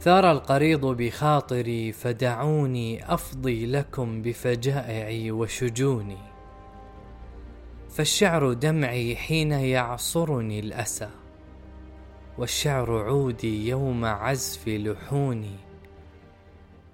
ثار 0.00 0.30
القريض 0.30 0.86
بخاطري 0.86 1.92
فدعوني 1.92 3.14
أفضي 3.14 3.66
لكم 3.66 4.22
بفجائعي 4.22 5.30
وشجوني. 5.30 6.18
فالشعر 7.90 8.52
دمعي 8.52 9.16
حين 9.16 9.52
يعصرني 9.52 10.60
الأسى 10.60 11.08
والشعر 12.38 12.90
عودي 12.90 13.68
يوم 13.68 14.04
عزف 14.04 14.68
لحوني. 14.68 15.56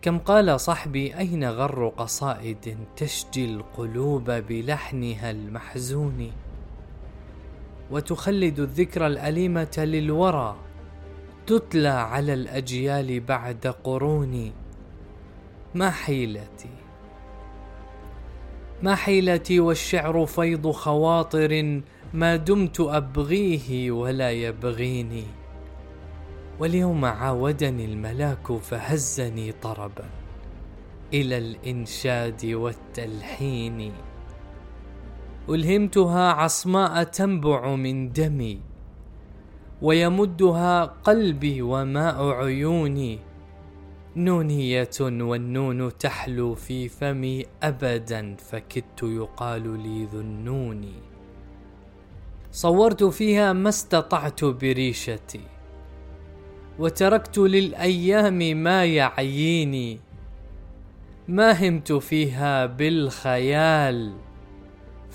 كم 0.02 0.18
قال 0.18 0.60
صحبي 0.60 1.18
أين 1.18 1.44
غر 1.44 1.88
قصائد 1.88 2.78
تشجي 2.96 3.44
القلوب 3.44 4.30
بلحنها 4.30 5.30
المحزون؟ 5.30 6.32
وتخلد 7.90 8.60
الذكرى 8.60 9.06
الأليمة 9.06 9.74
للورى 9.78 10.56
تتلى 11.46 11.88
على 11.88 12.34
الأجيال 12.34 13.20
بعد 13.20 13.66
قرون 13.84 14.52
ما 15.74 15.90
حيلتي؟ 15.90 16.68
ما 18.82 18.94
حيلتي 18.94 19.60
والشعر 19.60 20.26
فيض 20.26 20.70
خواطر 20.70 21.80
ما 22.14 22.36
دمت 22.36 22.80
أبغيه 22.80 23.90
ولا 23.90 24.30
يبغيني. 24.30 25.24
واليوم 26.60 27.04
عاودني 27.04 27.84
الملاك 27.84 28.52
فهزني 28.52 29.52
طربا 29.52 30.04
إلى 31.12 31.38
الإنشاد 31.38 32.46
والتلحين. 32.46 33.92
ألهمتها 35.48 36.32
عصماء 36.32 37.02
تنبع 37.02 37.74
من 37.74 38.12
دمي. 38.12 38.73
ويمدها 39.82 40.84
قلبي 40.84 41.62
وماء 41.62 42.30
عيوني 42.30 43.18
نونية 44.16 44.90
والنون 45.00 45.98
تحلو 45.98 46.54
في 46.54 46.88
فمي 46.88 47.46
أبدا 47.62 48.36
فكدت 48.36 49.02
يقال 49.02 49.82
لي 49.82 50.04
ذنوني. 50.04 50.94
صورت 52.52 53.04
فيها 53.04 53.52
ما 53.52 53.68
استطعت 53.68 54.44
بريشتي 54.44 55.40
وتركت 56.78 57.38
للأيام 57.38 58.38
ما 58.38 58.84
يعييني. 58.84 60.00
ما 61.28 61.68
همت 61.68 61.92
فيها 61.92 62.66
بالخيال. 62.66 64.12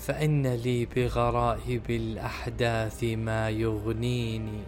فإن 0.00 0.46
لي 0.46 0.88
بغرائب 0.96 1.90
الأحداث 1.90 3.04
ما 3.04 3.50
يغنيني. 3.50 4.60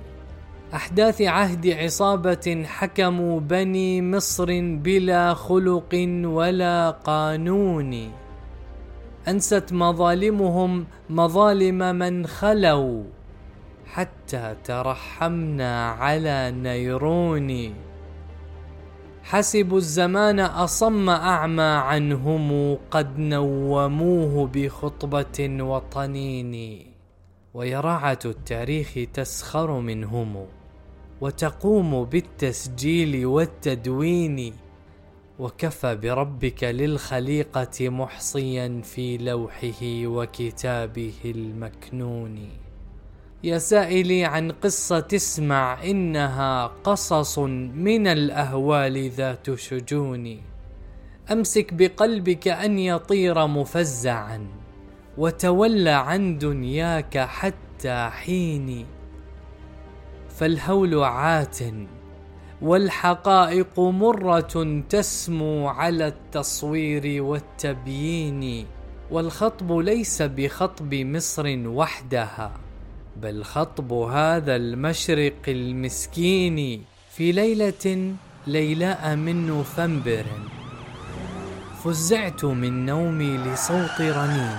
أحداث 0.75 1.23
عهد 1.23 1.67
عصابة 1.67 2.65
حكموا 2.67 3.41
بني 3.41 4.03
مصر 4.03 4.47
بلا 4.61 5.35
خلق 5.35 5.93
ولا 6.25 6.91
قانون. 6.91 8.13
أنست 9.29 9.73
مظالمهم 9.73 10.87
مظالم 11.11 11.79
من 11.79 12.27
خلوا 12.27 13.05
حتى 13.87 14.57
ترحمنا 14.65 15.91
على 15.91 16.53
نيرون. 16.57 17.75
حسبوا 19.23 19.79
الزمان 19.79 20.41
أصم 20.41 21.09
أعمى 21.11 21.63
عنهم 21.63 22.79
قد 22.91 23.19
نوموه 23.19 24.47
بخطبة 24.47 25.63
وطنين 25.63 26.87
ويراعة 27.55 28.19
التاريخ 28.25 28.99
تسخر 29.15 29.81
منهم 29.81 30.47
وتقوم 31.21 32.05
بالتسجيل 32.05 33.27
والتدوين 33.27 34.55
وكفى 35.39 35.95
بربك 35.97 36.65
للخليقة 36.65 37.89
محصيا 37.89 38.81
في 38.85 39.19
لوحه 39.19 39.83
وكتابه 40.07 41.15
المكنون. 41.25 42.49
يا 43.45 43.59
سائلي 43.59 44.25
عن 44.25 44.51
قصة 44.51 45.09
اسمع 45.15 45.85
إنها 45.85 46.67
قصص 46.67 47.39
من 47.75 48.07
الأهوال 48.07 49.11
ذات 49.11 49.55
شجون. 49.55 50.41
أمسك 51.33 51.75
بقلبك 51.75 52.49
أن 52.49 52.79
يطير 52.79 53.47
مفزعا 53.47 54.47
وتول 55.19 55.89
عن 55.89 56.39
دنياك 56.39 57.19
حتى 57.19 58.11
حين. 58.13 58.87
فالهول 60.29 61.05
عات 61.05 61.59
والحقائق 62.63 63.81
مرة 63.81 64.83
تسمو 64.89 65.69
على 65.69 66.07
التصوير 66.07 67.23
والتبيين 67.23 68.67
والخطب 69.11 69.73
ليس 69.73 70.23
بخطب 70.23 70.95
مصر 70.95 71.69
وحدها. 71.69 72.62
بل 73.17 73.45
خطب 73.45 73.93
هذا 73.93 74.57
المشرق 74.57 75.43
المسكين 75.49 76.83
في 77.11 77.33
ليلة 77.33 78.15
ليلاء 78.47 79.17
من 79.17 79.47
نوفمبر. 79.47 80.25
فزعت 81.85 82.45
من 82.45 82.87
نومي 82.87 83.37
لصوت 83.37 84.01
رنين 84.01 84.57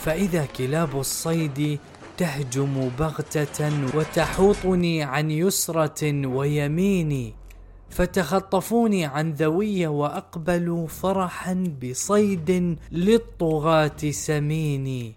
فإذا 0.00 0.46
كلاب 0.46 1.00
الصيد 1.00 1.78
تهجم 2.16 2.90
بغتة 2.98 3.70
وتحوطني 3.96 5.02
عن 5.02 5.30
يسرة 5.30 6.26
ويمين 6.26 7.32
فتخطفوني 7.90 9.04
عن 9.04 9.32
ذوي 9.32 9.86
وأقبلوا 9.86 10.86
فرحا 10.86 11.64
بصيد 11.82 12.78
للطغاة 12.92 14.10
سمين. 14.10 15.14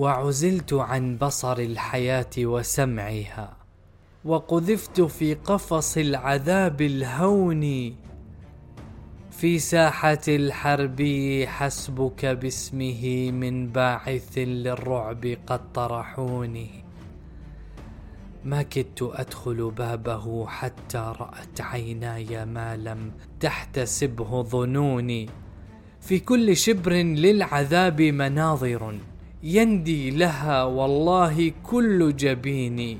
وعزلت 0.00 0.72
عن 0.72 1.16
بصر 1.16 1.58
الحياة 1.58 2.30
وسمعها 2.38 3.56
وقذفت 4.24 5.00
في 5.00 5.34
قفص 5.34 5.96
العذاب 5.96 6.80
الهون. 6.80 7.94
في 9.30 9.58
ساحة 9.58 10.24
الحرب 10.28 11.02
حسبك 11.46 12.26
باسمه 12.26 13.30
من 13.30 13.68
باعث 13.68 14.38
للرعب 14.38 15.36
قد 15.46 15.72
طرحوني. 15.72 16.84
ما 18.44 18.62
كدت 18.62 19.02
أدخل 19.02 19.70
بابه 19.70 20.46
حتى 20.46 21.12
رأت 21.20 21.60
عيناي 21.60 22.44
ما 22.44 22.76
لم 22.76 23.12
تحتسبه 23.40 24.42
ظنوني. 24.42 25.28
في 26.00 26.18
كل 26.18 26.56
شبر 26.56 26.92
للعذاب 26.92 28.02
مناظر. 28.02 29.09
يندي 29.42 30.10
لها 30.10 30.64
والله 30.64 31.52
كل 31.62 32.16
جبين 32.16 32.98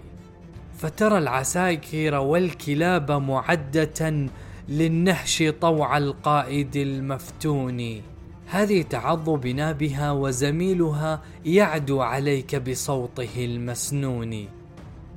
فترى 0.78 1.18
العساكر 1.18 2.14
والكلاب 2.14 3.12
معدة 3.12 4.28
للنهش 4.68 5.42
طوع 5.60 5.98
القائد 5.98 6.76
المفتون 6.76 8.02
هذه 8.46 8.82
تعض 8.82 9.30
بنابها 9.30 10.12
وزميلها 10.12 11.22
يعدو 11.44 12.00
عليك 12.00 12.56
بصوته 12.56 13.44
المسنون. 13.44 14.48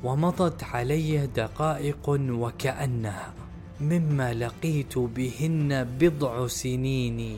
ومضت 0.03 0.63
علي 0.63 1.28
دقائق 1.28 2.09
وكأنها 2.09 3.34
مما 3.81 4.34
لقيت 4.34 4.97
بهن 4.97 5.88
بضع 6.00 6.47
سنين. 6.47 7.38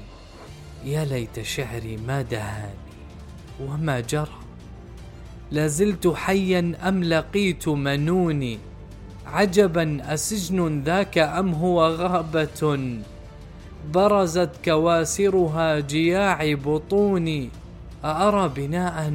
يا 0.85 1.05
ليت 1.05 1.41
شعري 1.41 1.97
ما 1.97 2.21
دهاني 2.21 2.84
وما 3.61 3.99
جرى. 3.99 4.39
لازلت 5.51 6.07
حيا 6.07 6.73
أم 6.87 7.03
لقيت 7.03 7.67
منوني؟ 7.67 8.59
عجبا 9.25 10.13
أسجن 10.13 10.83
ذاك 10.85 11.17
أم 11.17 11.53
هو 11.53 11.87
غابة؟ 11.87 12.79
برزت 13.93 14.49
كواسرها 14.65 15.79
جياع 15.79 16.53
بطوني. 16.53 17.49
أأرى 18.05 18.51
بناء 18.55 19.13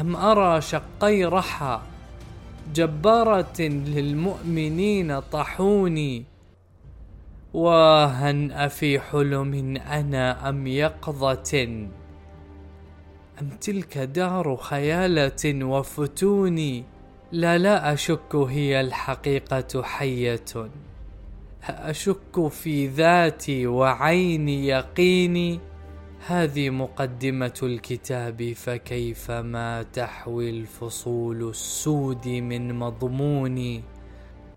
أم 0.00 0.16
أرى 0.16 0.60
شقي 0.60 1.24
رحى؟ 1.24 1.80
جبارة 2.74 3.60
للمؤمنين 3.60 5.20
طحوني. 5.20 6.24
واها 7.54 8.66
أفي 8.66 9.00
حلم 9.00 9.76
أنا 9.76 10.48
أم 10.48 10.66
يقظة؟ 10.66 11.86
أم 13.42 13.48
تلك 13.48 13.98
دار 13.98 14.56
خيالة 14.56 15.64
وفتون. 15.64 16.84
لا 17.32 17.58
لا 17.58 17.92
أشك 17.92 18.34
هي 18.34 18.80
الحقيقة 18.80 19.82
حية. 19.82 20.70
أشك 21.64 22.48
في 22.48 22.86
ذاتي 22.86 23.66
وعيني 23.66 24.66
يقيني 24.66 25.60
هذه 26.26 26.70
مقدمة 26.70 27.58
الكتاب 27.62 28.52
فكيف 28.52 29.30
ما 29.30 29.82
تحوي 29.82 30.50
الفصول 30.50 31.48
السود 31.48 32.28
من 32.28 32.74
مضمون؟ 32.74 33.82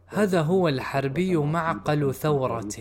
هذا 0.07 0.41
هو 0.41 0.67
الحربي 0.67 1.35
معقل 1.35 2.13
ثورة. 2.13 2.75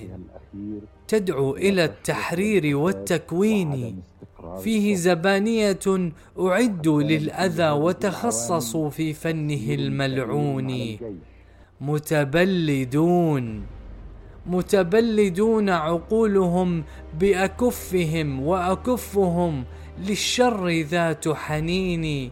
تدعو 1.09 1.57
إلى 1.57 1.85
التحرير 1.85 2.77
والتكوين. 2.77 4.03
فيه 4.63 4.95
زبانية 4.95 6.13
أعدوا 6.41 7.03
للأذى 7.03 7.71
وتخصصوا 7.71 8.91
في 8.91 9.13
فنه 9.13 9.75
الملعون. 9.75 10.99
متبلدون. 11.81 13.63
متبلدون 14.47 15.71
عقولهم 15.71 16.85
بأكفهم 17.21 18.47
وأكفهم 18.47 19.65
للشر 20.07 20.71
ذات 20.71 21.29
حنين. 21.29 22.31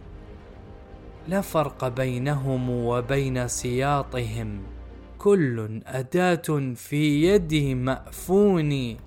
لا 1.27 1.41
فرق 1.41 1.87
بينهم 1.87 2.69
وبين 2.69 3.47
سياطهم. 3.47 4.61
كل 5.17 5.81
أداة 5.85 6.73
في 6.75 7.23
يد 7.23 7.53
مأفون. 7.75 8.97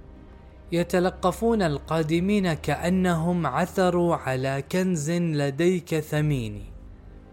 يتلقفون 0.72 1.62
القادمين 1.62 2.52
كأنهم 2.52 3.46
عثروا 3.46 4.16
على 4.16 4.64
كنز 4.72 5.10
لديك 5.10 6.00
ثمين 6.00 6.62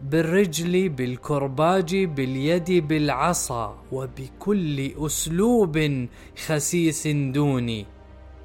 بالرجل 0.02 0.90
بالكرباج 0.90 1.96
باليد 2.06 2.72
بالعصا 2.88 3.78
وبكل 3.92 4.92
أسلوب 5.06 6.08
خسيس 6.46 7.08
دوني 7.08 7.86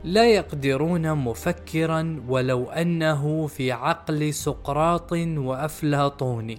لا 0.04 0.26
يقدرون 0.26 1.14
مفكرا 1.14 2.22
ولو 2.28 2.64
أنه 2.64 3.46
في 3.46 3.72
عقل 3.72 4.34
سقراط 4.34 5.12
وأفلاطون. 5.12 6.54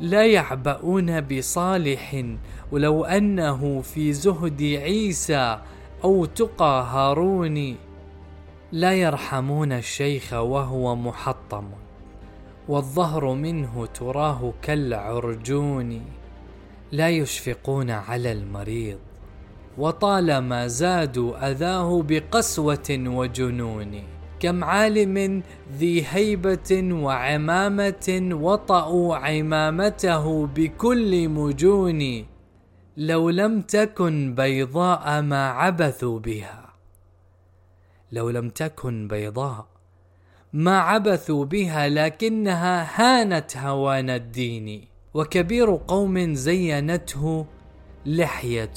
لا 0.00 0.26
يعبؤون 0.26 1.20
بصالح 1.20 2.24
ولو 2.72 3.04
أنه 3.04 3.80
في 3.80 4.12
زهد 4.12 4.62
عيسى 4.62 5.58
أو 6.04 6.24
تقى 6.24 6.86
هارون 6.90 7.76
لا 8.72 8.92
يرحمون 8.92 9.72
الشيخ 9.72 10.32
وهو 10.32 10.96
محطم 10.96 11.64
والظهر 12.68 13.34
منه 13.34 13.86
تراه 13.86 14.52
كالعرجون 14.62 16.02
لا 16.92 17.10
يشفقون 17.10 17.90
على 17.90 18.32
المريض 18.32 18.98
وطالما 19.78 20.66
زادوا 20.66 21.50
أذاه 21.50 22.02
بقسوة 22.02 22.88
وجنون 22.90 24.02
كم 24.40 24.64
عالم 24.64 25.42
ذي 25.78 26.06
هيبة 26.10 26.92
وعمامة 26.92 28.28
وطأوا 28.32 29.16
عمامته 29.16 30.46
بكل 30.46 31.28
مجون 31.28 32.31
لو 32.96 33.30
لم 33.30 33.60
تكن 33.60 34.34
بيضاء 34.34 35.22
ما 35.22 35.48
عبثوا 35.48 36.18
بها. 36.18 36.72
لو 38.12 38.30
لم 38.30 38.48
تكن 38.48 39.08
بيضاء 39.08 39.66
ما 40.52 40.78
عبثوا 40.78 41.44
بها 41.44 41.88
لكنها 41.88 43.00
هانت 43.00 43.56
هوان 43.56 44.10
الدين 44.10 44.84
وكبير 45.14 45.76
قوم 45.76 46.34
زينته 46.34 47.46
لحية. 48.06 48.74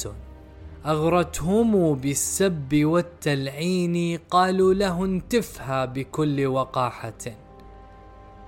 أغرتهم 0.86 1.96
بالسب 1.96 2.70
والتلعين 2.74 4.20
قالوا 4.30 4.74
له 4.74 5.06
انتفها 5.06 5.86
بكل 5.86 6.46
وقاحة. 6.46 7.22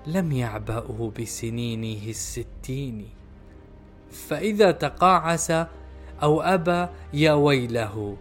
لم 0.07 0.31
يعبأه 0.31 1.11
بسنينه 1.19 2.09
الستين. 2.09 3.16
فإذا 4.17 4.71
تقاعس 4.71 5.51
أو 6.23 6.41
أبى 6.41 6.87
يا 7.13 7.33
ويله 7.33 8.17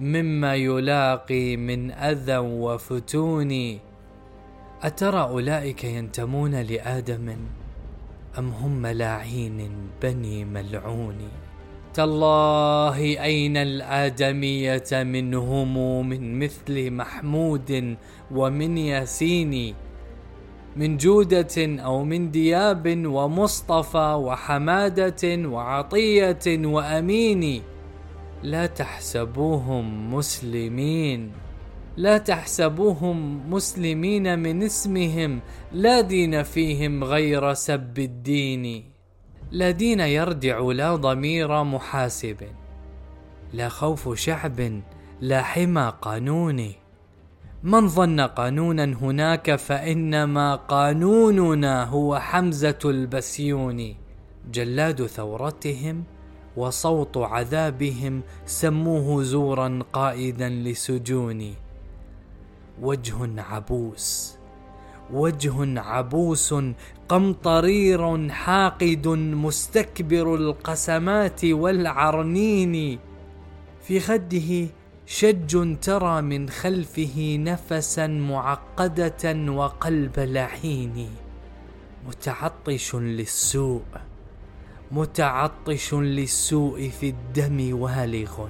مما 0.00 0.54
يلاقي 0.54 1.56
من 1.56 1.90
أذى 1.90 2.36
وفتون. 2.36 3.78
أترى 4.82 5.20
أولئك 5.20 5.84
ينتمون 5.84 6.54
لآدم؟ 6.54 7.36
أم 8.38 8.48
هم 8.48 8.82
ملاعين 8.82 9.70
بني 10.02 10.44
ملعون؟ 10.44 11.18
تالله 11.94 12.98
أين 13.24 13.56
الآدمية 13.56 14.90
من 14.92 15.34
مثل 16.38 16.90
محمود 16.90 17.96
ومن 18.30 18.78
ياسين؟ 18.78 19.74
من 20.78 20.96
جودة 20.96 21.58
أو 21.58 22.04
من 22.04 22.30
دياب 22.30 23.06
ومصطفى 23.06 24.14
وحمادة 24.18 25.48
وعطية 25.48 26.46
وأمين. 26.46 27.62
لا 28.42 28.66
تحسبوهم 28.66 30.14
مسلمين. 30.14 31.32
لا 31.96 32.18
تحسبوهم 32.18 33.50
مسلمين 33.50 34.38
من 34.38 34.62
اسمهم. 34.62 35.40
لا 35.72 36.00
دين 36.00 36.42
فيهم 36.42 37.04
غير 37.04 37.54
سب 37.54 37.98
الدين. 37.98 38.84
لا 39.50 39.70
دين 39.70 40.00
يردع 40.00 40.58
لا 40.60 40.96
ضمير 40.96 41.64
محاسب. 41.64 42.36
لا 43.52 43.68
خوف 43.68 44.14
شعب 44.14 44.80
لا 45.20 45.42
حمى 45.42 45.92
قانوني 46.02 46.87
من 47.62 47.88
ظن 47.88 48.20
قانونا 48.20 48.84
هناك 48.84 49.56
فإنما 49.56 50.54
قانوننا 50.54 51.84
هو 51.84 52.18
حمزة 52.18 52.78
البسيون 52.84 53.94
جلاد 54.52 55.06
ثورتهم 55.06 56.04
وصوت 56.56 57.16
عذابهم 57.16 58.22
سموه 58.46 59.22
زورا 59.22 59.78
قائدا 59.92 60.48
لسجون 60.48 61.54
وجه 62.82 63.14
عبوس 63.38 64.36
وجه 65.12 65.80
عبوس 65.80 66.54
قمطرير 67.08 68.28
حاقد 68.28 69.08
مستكبر 69.08 70.34
القسمات 70.34 71.44
والعرنين. 71.44 72.98
في 73.82 74.00
خده 74.00 74.68
شج 75.10 75.78
ترى 75.80 76.22
من 76.22 76.48
خلفه 76.48 77.36
نفسا 77.40 78.06
معقدة 78.06 79.50
وقلب 79.52 80.18
لعين 80.18 81.10
متعطش 82.06 82.94
للسوء 82.94 83.82
متعطش 84.90 85.94
للسوء 85.94 86.88
في 86.88 87.08
الدم 87.08 87.80
والغ 87.80 88.48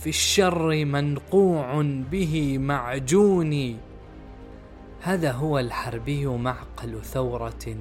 في 0.00 0.08
الشر 0.08 0.84
منقوع 0.84 1.82
به 1.82 2.58
معجون. 2.58 3.78
هذا 5.00 5.32
هو 5.32 5.58
الحربي 5.58 6.26
معقل 6.26 7.02
ثورة 7.02 7.76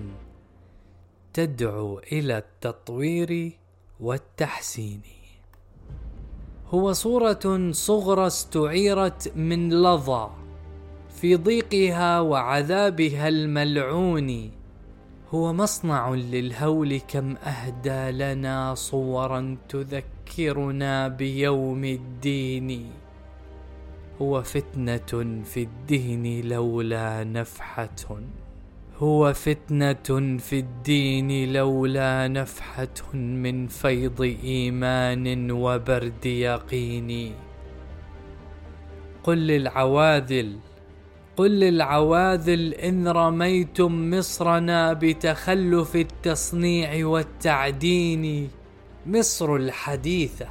تدعو 1.34 2.00
إلى 2.00 2.38
التطوير 2.38 3.52
والتحسين. 4.00 5.17
هو 6.74 6.94
صورة 6.94 7.72
صغرى 7.72 8.28
استعيرت 8.28 9.32
من 9.36 9.70
لظى 9.70 10.30
في 11.10 11.36
ضيقها 11.36 12.20
وعذابها 12.20 13.28
الملعون. 13.28 14.52
هو 15.32 15.54
مصنع 15.54 16.10
للهول 16.10 17.00
كم 17.08 17.36
أهدى 17.36 18.12
لنا 18.12 18.76
صورا 18.76 19.58
تذكرنا 19.70 21.08
بيوم 21.08 21.84
الدين. 21.84 22.92
هو 24.22 24.42
فتنة 24.42 25.42
في 25.44 25.64
الدين 25.64 26.50
لولا 26.50 27.24
نفحة. 27.24 28.20
هو 29.00 29.34
فتنة 29.34 30.38
في 30.38 30.60
الدين 30.60 31.54
لولا 31.54 32.28
نفحة 32.28 33.14
من 33.14 33.68
فيض 33.68 34.22
إيمان 34.22 35.52
وبرد 35.52 36.26
يقين. 36.26 37.34
قل 39.24 39.38
للعواذل 39.38 40.58
قل 41.38 41.60
للعواذل 41.60 42.74
إن 42.74 43.08
رميتم 43.08 44.10
مصرنا 44.10 44.94
بتخلف 44.94 45.96
التصنيع 45.96 47.08
والتعدين. 47.08 48.50
مصر 49.06 49.56
الحديثة 49.56 50.48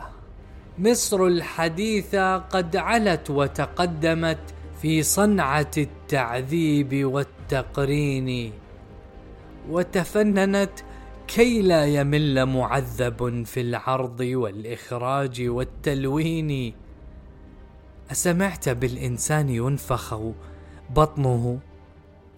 مصر 0.78 1.26
الحديثة 1.26 2.36
قد 2.36 2.76
علت 2.76 3.30
وتقدمت 3.30 4.38
في 4.82 5.02
صنعة 5.02 5.70
التعذيب 5.78 7.04
والتقرين 7.52 8.52
وتفننت 9.70 10.70
كي 11.28 11.62
لا 11.62 11.84
يمل 11.86 12.46
معذب 12.46 13.44
في 13.46 13.60
العرض 13.60 14.20
والإخراج 14.20 15.42
والتلوين. 15.42 16.74
أسمعت 18.10 18.68
بالإنسان 18.68 19.48
ينفخ 19.48 20.20
بطنه؟ 20.90 21.58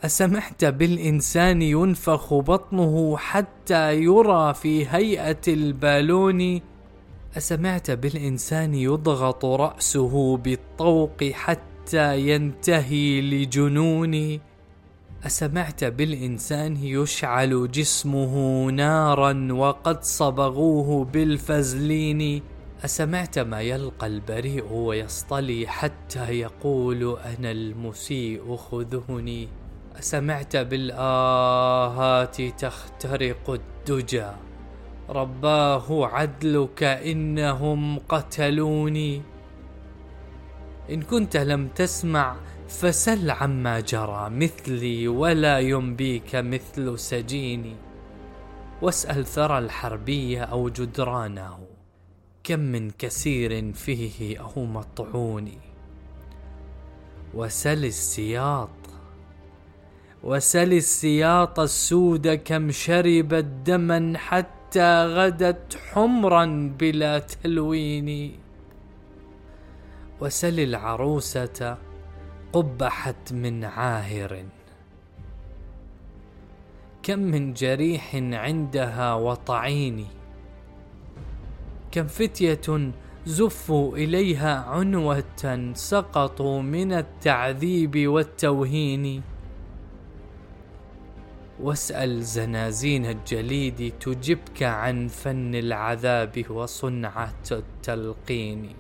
أسمعت 0.05 0.65
بالإنسان 0.65 1.63
ينفخ 1.63 2.35
بطنه 2.35 3.17
حتى 3.17 3.95
يرى 3.95 4.55
في 4.55 4.87
هيئة 4.87 5.43
البالون؟ 5.49 6.61
أسمعت 7.37 7.91
بالإنسان 7.91 8.75
يضغط 8.75 9.45
رأسه 9.45 10.37
بالطوق 10.37 11.25
حتى 11.25 12.21
ينتهي 12.21 13.21
لجنون؟ 13.21 14.48
أسمعت 15.27 15.85
بالإنسان 15.85 16.77
يشعل 16.77 17.71
جسمه 17.71 18.65
نارا 18.71 19.49
وقد 19.53 20.03
صبغوه 20.03 21.05
بالفزلين. 21.05 22.43
أسمعت 22.85 23.39
ما 23.39 23.61
يلقى 23.61 24.07
البريء 24.07 24.73
ويصطلي 24.73 25.67
حتى 25.67 26.41
يقول 26.41 27.19
أنا 27.19 27.51
المسيء 27.51 28.57
خذوني 28.57 29.49
أسمعت 29.99 30.57
بالآهات 30.57 32.43
تخترق 32.43 33.51
الدجى. 33.51 34.31
رباه 35.09 36.07
عدلك 36.07 36.83
إنهم 36.83 37.99
قتلوني. 37.99 39.23
إن 40.91 41.03
كنت 41.03 41.37
لم 41.37 41.69
تسمع 41.69 42.37
فسل 42.69 43.31
عما 43.31 43.81
جرى 43.81 44.31
مثلي 44.31 45.09
ولا 45.09 45.59
ينبيك 45.59 46.35
مثل 46.35 46.99
سجيني. 46.99 47.77
واسأل 48.83 49.27
ثرى 49.27 49.59
الحربية 49.59 50.43
أو 50.43 50.69
جدرانه 50.69 51.59
كم 52.45 52.61
من 52.61 52.91
كثير 52.91 53.73
فيه 53.73 54.41
أو 54.41 54.65
مطعون 54.65 55.49
وسل 57.35 57.85
السياط 57.85 58.69
وسل 60.23 60.73
السياط 60.73 61.61
السود 61.61 62.29
كم 62.29 62.71
شربت 62.71 63.45
دما 63.45 64.19
حتى 64.19 65.05
غدت 65.05 65.79
حمرا 65.93 66.75
بلا 66.79 67.19
تلوين. 67.19 68.33
وسل 70.21 70.61
العروسة 70.61 71.79
قبحت 72.53 73.33
من 73.33 73.65
عاهر. 73.65 74.45
كم 77.03 77.19
من 77.19 77.55
جريح 77.55 78.15
عندها 78.15 79.15
وطعين 79.15 80.07
كم 81.93 82.07
فتية 82.07 82.93
زفوا 83.27 83.97
إليها 83.97 84.55
عنوة 84.65 85.73
سقطوا 85.75 86.63
من 86.63 86.93
التعذيب 86.93 88.09
والتوهين. 88.09 89.23
واسأل 91.61 92.23
زنازين 92.23 93.07
الجليد 93.07 93.93
تجبك 94.01 94.63
عن 94.63 95.09
فن 95.09 95.55
العذاب 95.55 96.45
وصنعة 96.51 97.45
التلقين. 97.53 98.78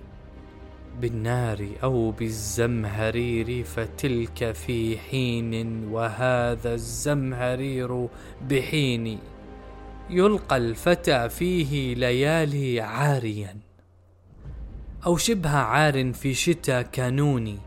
بالنار 1.01 1.69
أو 1.83 2.11
بالزمهرير 2.11 3.65
فتلك 3.65 4.53
في 4.53 4.99
حين 4.99 5.85
وهذا 5.85 6.75
الزمهرير 6.75 8.09
بحين. 8.51 9.19
يلقى 10.11 10.57
الفتى 10.57 11.29
فيه 11.29 11.95
ليالي 11.95 12.81
عاريا 12.81 13.57
أو 15.07 15.17
شبه 15.17 15.51
عار 15.51 16.13
في 16.13 16.35
شتى 16.35 16.85
كانوني 16.85 17.59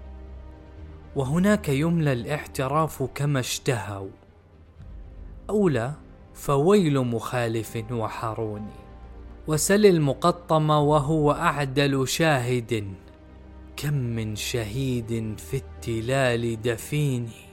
وهناك 1.15 1.69
يملى 1.69 2.13
الاعتراف 2.13 3.03
كما 3.03 3.39
اشتهوا. 3.39 4.09
أولى 5.49 5.93
فويل 6.33 6.99
مخالف 6.99 7.83
وحروني 7.91 8.81
وسل 9.47 9.85
المقطم 9.85 10.69
وهو 10.69 11.31
أعدل 11.31 12.07
شاهد. 12.07 12.93
كم 13.77 13.93
من 13.93 14.35
شهيد 14.35 15.39
في 15.39 15.57
التلال 15.57 16.61
دفيني. 16.61 17.51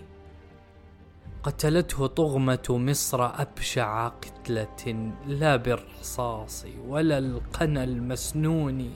قتلته 1.43 2.07
طغمة 2.07 2.67
مصر 2.71 3.25
أبشع 3.43 4.09
قتلة 4.09 5.13
لا 5.27 5.57
بالرصاص 5.57 6.67
ولا 6.89 7.19
القنا 7.19 7.85
المسنون 7.85 8.91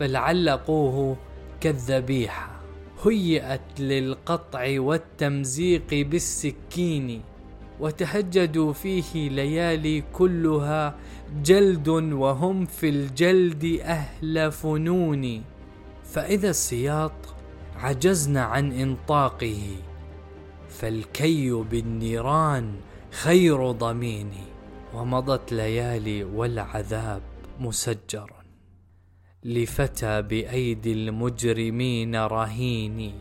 بل 0.00 0.16
علقوه 0.16 1.16
كالذبيحة. 1.60 2.60
هيئت 3.06 3.80
للقطع 3.80 4.80
والتمزيق 4.80 5.94
بالسكين 5.94 7.22
وتهجدوا 7.80 8.72
فيه 8.72 9.28
ليالي 9.28 10.04
كلها 10.12 10.94
جلد 11.44 11.88
وهم 11.88 12.66
في 12.66 12.88
الجلد 12.88 13.80
أهل 13.82 14.52
فنون. 14.52 15.53
فإذا 16.14 16.50
السياط 16.50 17.12
عجزن 17.76 18.36
عن 18.36 18.72
إنطاقه 18.72 19.76
فالكي 20.68 21.52
بالنيران 21.52 22.74
خير 23.10 23.72
ضمين 23.72 24.30
ومضت 24.94 25.52
ليالي 25.52 26.24
والعذاب 26.24 27.22
مسجر. 27.60 28.32
لفتى 29.44 30.22
بأيدي 30.22 30.92
المجرمين 30.92 32.16
رهين 32.16 33.14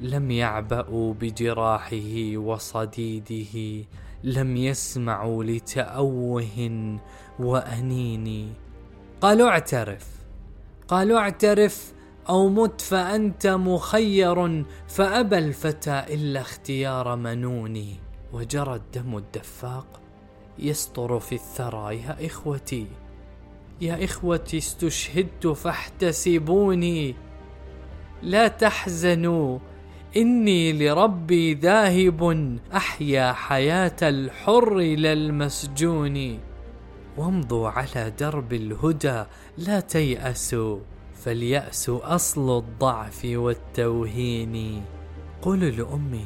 لم 0.00 0.30
يعبأوا 0.30 1.14
بجراحه 1.14 2.36
وصديده 2.36 3.84
لم 4.24 4.56
يسمعوا 4.56 5.44
لتأوه 5.44 6.98
وأنين. 7.38 8.54
قالوا 9.20 9.48
اعترف 9.48 10.06
قالوا 10.88 11.18
اعترف 11.18 11.95
أو 12.28 12.48
مت 12.48 12.80
فأنت 12.80 13.46
مخير 13.46 14.64
فأبى 14.88 15.38
الفتى 15.38 16.04
إلا 16.14 16.40
اختيار 16.40 17.16
منوني. 17.16 17.96
وجرى 18.32 18.74
الدم 18.74 19.16
الدفاق 19.16 20.00
يسطر 20.58 21.20
في 21.20 21.34
الثرى. 21.34 21.96
يا 21.96 22.26
إخوتي 22.26 22.86
يا 23.80 24.04
إخوتي 24.04 24.58
استشهدت 24.58 25.46
فاحتسبوني. 25.46 27.14
لا 28.22 28.48
تحزنوا 28.48 29.58
إني 30.16 30.72
لربي 30.72 31.54
ذاهب. 31.54 32.58
أحيا 32.74 33.32
حياة 33.32 33.96
الحر 34.02 34.78
للمسجون 34.78 36.38
وامضوا 37.16 37.68
على 37.68 38.12
درب 38.18 38.52
الهدى 38.52 39.24
لا 39.58 39.80
تيأسوا. 39.80 40.78
فاليأس 41.26 41.88
أصل 41.88 42.58
الضعف 42.58 43.20
والتوهين 43.24 44.82
قل 45.42 45.76
لأمي 45.78 46.24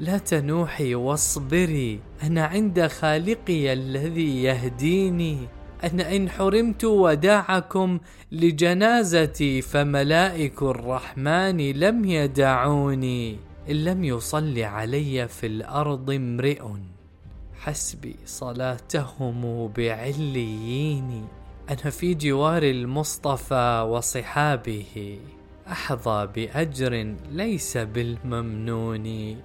لا 0.00 0.18
تنوحي 0.18 0.94
واصبري 0.94 2.00
أنا 2.22 2.44
عند 2.44 2.86
خالقي 2.86 3.72
الذي 3.72 4.42
يهديني 4.42 5.38
أنا 5.84 6.16
إن 6.16 6.30
حرمت 6.30 6.84
وداعكم 6.84 7.98
لجنازتي 8.32 9.62
فملائك 9.62 10.62
الرحمن 10.62 11.70
لم 11.70 12.04
يدعوني 12.04 13.38
إن 13.70 13.76
لم 13.84 14.04
يصل 14.04 14.58
علي 14.58 15.28
في 15.28 15.46
الأرض 15.46 16.10
امرئ 16.10 16.62
حسبي 17.60 18.16
صلاتهم 18.26 19.68
بعليين 19.76 21.39
أنا 21.70 21.90
في 21.90 22.14
جوار 22.14 22.62
المصطفى 22.62 23.86
وصحابه 23.90 25.18
أحظى 25.68 26.28
بأجر 26.34 27.14
ليس 27.30 27.76
بالممنون. 27.76 29.36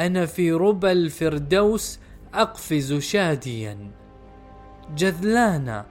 أنا 0.00 0.26
في 0.26 0.52
ربى 0.52 0.92
الفردوس 0.92 1.98
أقفز 2.34 2.92
شاديا. 2.94 3.90
جذلانا 4.96 5.86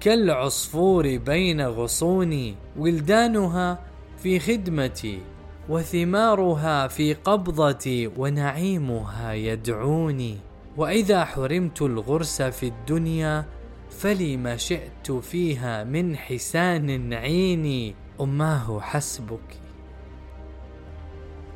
كالعصفور 0.00 1.16
بين 1.16 1.60
غصوني 1.60 2.54
ولدانها 2.76 3.80
في 4.18 4.38
خدمتي 4.38 5.20
وثمارها 5.68 6.88
في 6.88 7.14
قبضتي 7.14 8.06
ونعيمها 8.06 9.32
يدعوني. 9.32 10.38
وإذا 10.76 11.24
حرمت 11.24 11.82
الغرس 11.82 12.42
في 12.42 12.66
الدنيا 12.66 13.44
فلي 13.94 14.36
ما 14.36 14.56
شئت 14.56 15.12
فيها 15.12 15.84
من 15.84 16.16
حسان 16.16 17.12
عيني؟ 17.12 17.94
أماه 18.20 18.80
حسبك. 18.80 19.58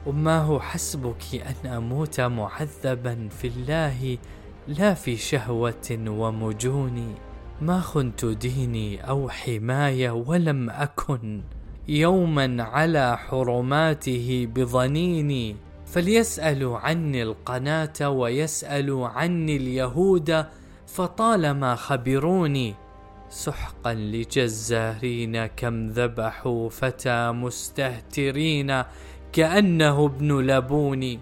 أماه 0.06 0.58
حسبك 0.58 1.22
أن 1.34 1.70
أموت 1.70 2.20
معذبا 2.20 3.28
في 3.28 3.48
الله 3.48 4.18
لا 4.68 4.94
في 4.94 5.16
شهوة 5.16 5.90
ومجون. 6.06 7.14
ما 7.62 7.80
خنت 7.80 8.24
ديني 8.24 9.08
أو 9.08 9.28
حماية 9.28 10.10
ولم 10.10 10.70
أكن. 10.70 11.42
يوما 11.88 12.62
على 12.62 13.18
حرماته 13.18 14.48
بظنيني 14.54 15.56
فليسألوا 15.86 16.78
عني 16.78 17.22
القناة 17.22 18.10
ويسألوا 18.10 19.08
عني 19.08 19.56
اليهود. 19.56 20.44
فطالما 20.88 21.74
خبروني 21.74 22.74
سحقا 23.30 23.94
لجزارين 23.94 25.46
كم 25.46 25.86
ذبحوا 25.86 26.68
فتى 26.68 27.32
مستهترين 27.32 28.82
كأنه 29.32 30.04
ابن 30.06 30.38
لبون 30.38 31.18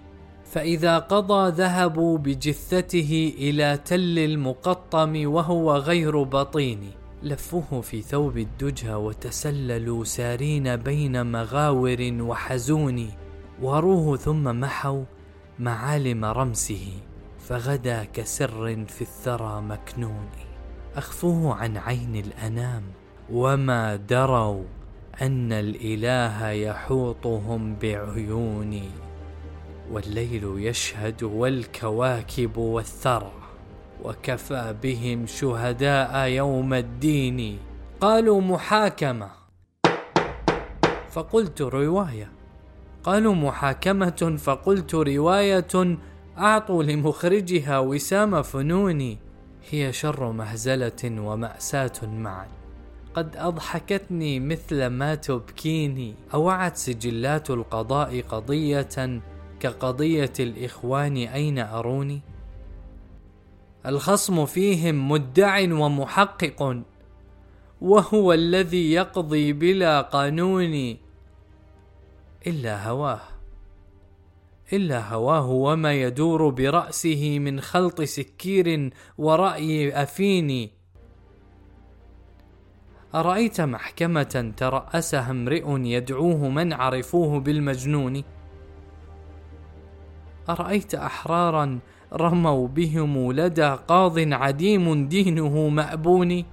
فإذا 0.51 0.99
قضى 0.99 1.51
ذهبوا 1.51 2.17
بجثته 2.17 3.33
إلى 3.37 3.79
تل 3.85 4.19
المقطم 4.19 5.31
وهو 5.33 5.75
غير 5.75 6.23
بطين. 6.23 6.91
لفوه 7.23 7.81
في 7.81 8.01
ثوب 8.01 8.37
الدجى 8.37 8.93
وتسللوا 8.93 10.03
سارين 10.03 10.75
بين 10.75 11.31
مغاور 11.31 12.17
وحزون. 12.21 13.09
واروه 13.61 14.17
ثم 14.17 14.59
محوا 14.59 15.03
معالم 15.59 16.25
رمسه. 16.25 17.06
فغدا 17.47 18.03
كسر 18.03 18.85
في 18.85 19.01
الثرى 19.01 19.61
مكنون 19.61 20.29
أخفوه 20.95 21.55
عن 21.55 21.77
عين 21.77 22.15
الأنام 22.15 22.83
وما 23.31 23.95
دروا 23.95 24.63
أن 25.21 25.51
الإله 25.51 26.49
يحوطهم 26.49 27.75
بعيوني. 27.75 28.89
والليل 29.91 30.53
يشهد 30.57 31.23
والكواكب 31.23 32.57
والثرى 32.57 33.31
وكفى 34.03 34.75
بهم 34.83 35.25
شهداء 35.25 36.27
يوم 36.27 36.73
الدين. 36.73 37.59
قالوا 38.01 38.41
محاكمة. 38.41 39.29
فقلت 41.09 41.61
رواية. 41.61 42.31
قالوا 43.03 43.35
محاكمة 43.35 44.37
فقلت 44.39 44.95
رواية. 44.95 45.97
أعطوا 46.37 46.83
لمخرجها 46.83 47.79
وسام 47.79 48.41
فنوني. 48.41 49.17
هي 49.69 49.93
شر 49.93 50.31
مهزلة 50.31 51.21
ومأساة 51.21 52.05
معا. 52.05 52.47
قد 53.13 53.37
أضحكتني 53.37 54.39
مثل 54.39 54.87
ما 54.87 55.15
تبكيني. 55.15 56.15
أوعت 56.33 56.77
سجلات 56.77 57.49
القضاء 57.49 58.21
قضية 58.21 59.21
كقضية 59.59 60.33
الإخوان 60.39 61.17
أين 61.17 61.59
أروني؟ 61.59 62.21
الخصم 63.85 64.45
فيهم 64.45 65.11
مدع 65.11 65.73
ومحقق. 65.73 66.83
وهو 67.81 68.33
الذي 68.33 68.93
يقضي 68.93 69.53
بلا 69.53 70.01
قانون 70.01 70.97
إلا 72.47 72.89
هواه. 72.89 73.36
إلا 74.73 75.13
هواه 75.13 75.49
وما 75.49 75.93
يدور 75.93 76.49
برأسه 76.49 77.39
من 77.39 77.61
خلط 77.61 78.01
سكير 78.01 78.93
ورأي 79.17 80.03
أفيني 80.03 80.71
أرأيت 83.15 83.61
محكمة 83.61 84.53
ترأسها 84.57 85.31
امرئ 85.31 85.65
يدعوه 85.69 86.49
من 86.49 86.73
عرفوه 86.73 87.39
بالمجنون؟ 87.39 88.23
أرأيت 90.49 90.95
أحرارا 90.95 91.79
رموا 92.13 92.67
بهم 92.67 93.31
لدى 93.31 93.77
قاض 93.87 94.19
عديم 94.19 95.07
دينه 95.07 95.69
مأبون؟ 95.69 96.43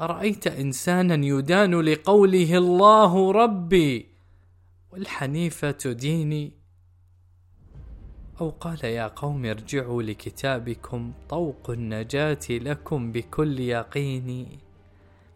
أرأيت 0.00 0.46
إنسانا 0.46 1.26
يدان 1.26 1.80
لقوله 1.80 2.58
الله 2.58 3.32
ربي 3.32 4.13
والحنيفة 4.94 5.92
ديني 5.92 6.52
أو 8.40 8.50
قال 8.50 8.84
يا 8.84 9.06
قوم 9.06 9.46
ارجعوا 9.46 10.02
لكتابكم 10.02 11.12
طوق 11.28 11.70
النجاة 11.70 12.46
لكم 12.50 13.12
بكل 13.12 13.60
يقين. 13.60 14.58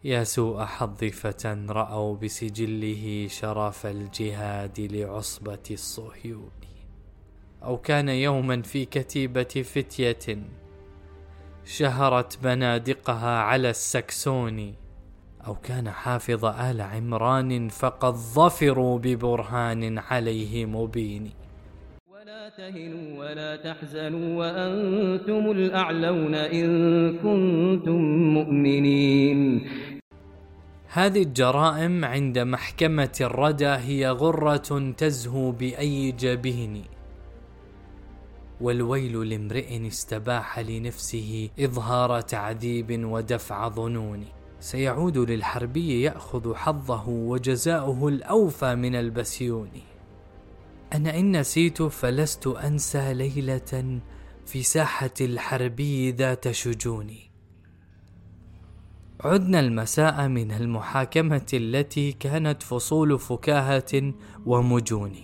يا 0.03 0.23
سوء 0.23 0.63
حظ 0.63 1.03
فتى 1.03 1.65
رأوا 1.69 2.15
بسجله 2.15 3.27
شرف 3.27 3.85
الجهاد 3.85 4.79
لعصبة 4.79 5.67
الصهيون. 5.71 6.51
أو 7.63 7.77
كان 7.77 8.09
يوما 8.09 8.61
في 8.61 8.85
كتيبة 8.85 9.43
فتية 9.43 10.37
شهرت 11.65 12.43
بنادقها 12.43 13.39
على 13.39 13.69
السكسون. 13.69 14.75
أو 15.49 15.55
كان 15.55 15.89
حافظ 15.89 16.45
آل 16.45 16.81
عمران 16.81 17.69
فقد 17.69 18.13
ظفروا 18.13 18.99
ببرهان 18.99 19.97
عليه 19.97 20.65
مبين. 20.65 21.29
ولا 22.07 22.49
تهنوا 22.49 23.19
ولا 23.19 23.55
تحزنوا 23.55 24.37
وأنتم 24.39 25.51
الأعلون 25.51 26.35
إن 26.35 26.69
كنتم 27.17 28.01
مؤمنين. 28.33 29.61
هذه 30.87 31.23
الجرائم 31.23 32.05
عند 32.05 32.39
محكمة 32.39 33.17
الردى 33.21 33.73
هي 33.89 34.09
غرة 34.09 34.93
تزهو 34.97 35.51
بأي 35.51 36.11
جبين. 36.11 36.83
والويل 38.61 39.29
لامرئ 39.29 39.87
استباح 39.87 40.59
لنفسه 40.59 41.49
إظهار 41.59 42.21
تعذيب 42.21 43.05
ودفع 43.05 43.69
ظنون. 43.69 44.38
سيعود 44.59 45.17
للحربي 45.17 46.01
يأخذ 46.01 46.55
حظه 46.55 47.09
وجزاؤه 47.09 48.07
الأوفى 48.07 48.75
من 48.75 48.95
البسيون. 48.95 49.69
أنا 50.93 51.19
إن 51.19 51.39
نسيت 51.39 51.81
فلست 51.81 52.47
أنسى 52.47 53.13
ليلة 53.13 53.99
في 54.45 54.63
ساحة 54.63 55.13
الحربي 55.21 56.11
ذات 56.11 56.51
شجون. 56.51 57.07
عدنا 59.23 59.59
المساء 59.59 60.27
من 60.27 60.51
المحاكمة 60.51 61.47
التي 61.53 62.11
كانت 62.11 62.63
فصول 62.63 63.19
فكاهة 63.19 64.13
ومجون. 64.45 65.15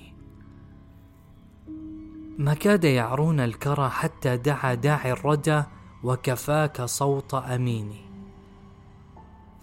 ما 2.38 2.54
كاد 2.54 2.84
يعرون 2.84 3.39
الكرى 3.39 3.89
حتى 3.89 4.38
دعا 4.38 4.74
داعي 4.74 5.12
الردى 5.12 5.63
وكفاك 6.04 6.82
صوت 6.82 7.34
أميني. 7.34 8.05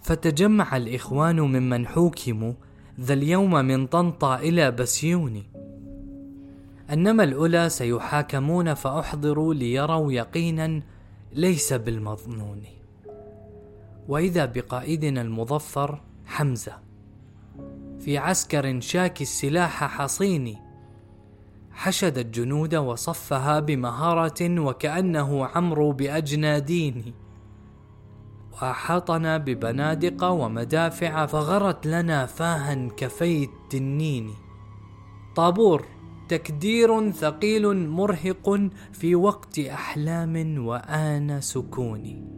فتجمع 0.03 0.77
الإخوان 0.77 1.39
ممن 1.39 1.87
حوكموا 1.87 2.53
ذا 2.99 3.13
اليوم 3.13 3.51
من 3.51 3.87
طنطا 3.87 4.35
إلى 4.35 4.71
بسيوني 4.71 5.43
أنما 6.89 7.23
الأولى 7.23 7.69
سيحاكمون 7.69 8.73
فأحضروا 8.73 9.53
ليروا 9.53 10.11
يقينا 10.11 10.81
ليس 11.33 11.73
بالمظنون. 11.73 12.63
وإذا 14.07 14.45
بقائدنا 14.45 15.21
المظفر 15.21 16.01
حمزة 16.25 16.77
في 17.99 18.17
عسكر 18.17 18.79
شاكي 18.79 19.23
السلاح 19.23 19.83
حصيني 19.83 20.57
حشد 21.71 22.17
الجنود 22.17 22.75
وصفها 22.75 23.59
بمهارة 23.59 24.59
وكأنه 24.59 25.45
عمرو 25.45 25.91
بأجنادين. 25.91 27.13
وأحاطنا 28.53 29.37
ببنادق 29.37 30.23
ومدافع 30.23 31.25
فغرت 31.25 31.87
لنا 31.87 32.25
فاها 32.25 32.87
كفي 32.97 33.43
التنين 33.43 34.33
طابور 35.35 35.85
تكدير 36.29 37.11
ثقيل 37.11 37.89
مرهق 37.89 38.69
في 38.93 39.15
وقت 39.15 39.59
أحلام 39.59 40.65
وآن 40.65 41.41
سكون. 41.41 42.29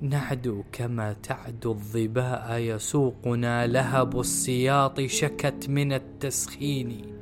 نعدو 0.00 0.62
كما 0.72 1.12
تعدو 1.12 1.72
الظباء 1.72 2.58
يسوقنا 2.58 3.66
لهب 3.66 4.20
السياط 4.20 5.00
شكت 5.00 5.68
من 5.68 5.92
التسخين. 5.92 7.19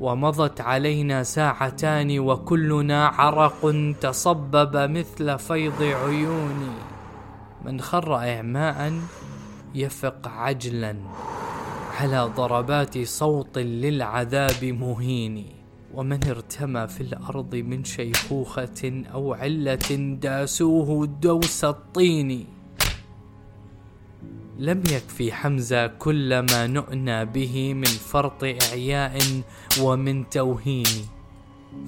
ومضت 0.00 0.60
علينا 0.60 1.22
ساعتان 1.22 2.18
وكلنا 2.18 3.06
عرق 3.06 3.74
تصبب 4.00 4.76
مثل 4.76 5.38
فيض 5.38 5.82
عيون. 5.82 6.70
من 7.64 7.80
خر 7.80 8.16
اعماء 8.16 9.00
يفق 9.74 10.28
عجلا 10.28 10.96
على 12.00 12.30
ضربات 12.36 12.98
صوت 12.98 13.58
للعذاب 13.58 14.64
مهين. 14.64 15.46
ومن 15.94 16.24
ارتمى 16.24 16.88
في 16.88 17.00
الأرض 17.00 17.54
من 17.54 17.84
شيخوخة 17.84 19.04
أو 19.14 19.34
علة 19.34 20.16
داسوه 20.22 21.06
دوس 21.06 21.64
الطين. 21.64 22.59
لم 24.60 24.78
يكفي 24.78 25.32
حمزة 25.32 25.86
كل 25.86 26.38
ما 26.38 26.66
نؤنى 26.66 27.24
به 27.24 27.74
من 27.74 27.84
فرط 27.84 28.44
إعياء 28.44 29.18
ومن 29.80 30.28
توهين. 30.28 31.08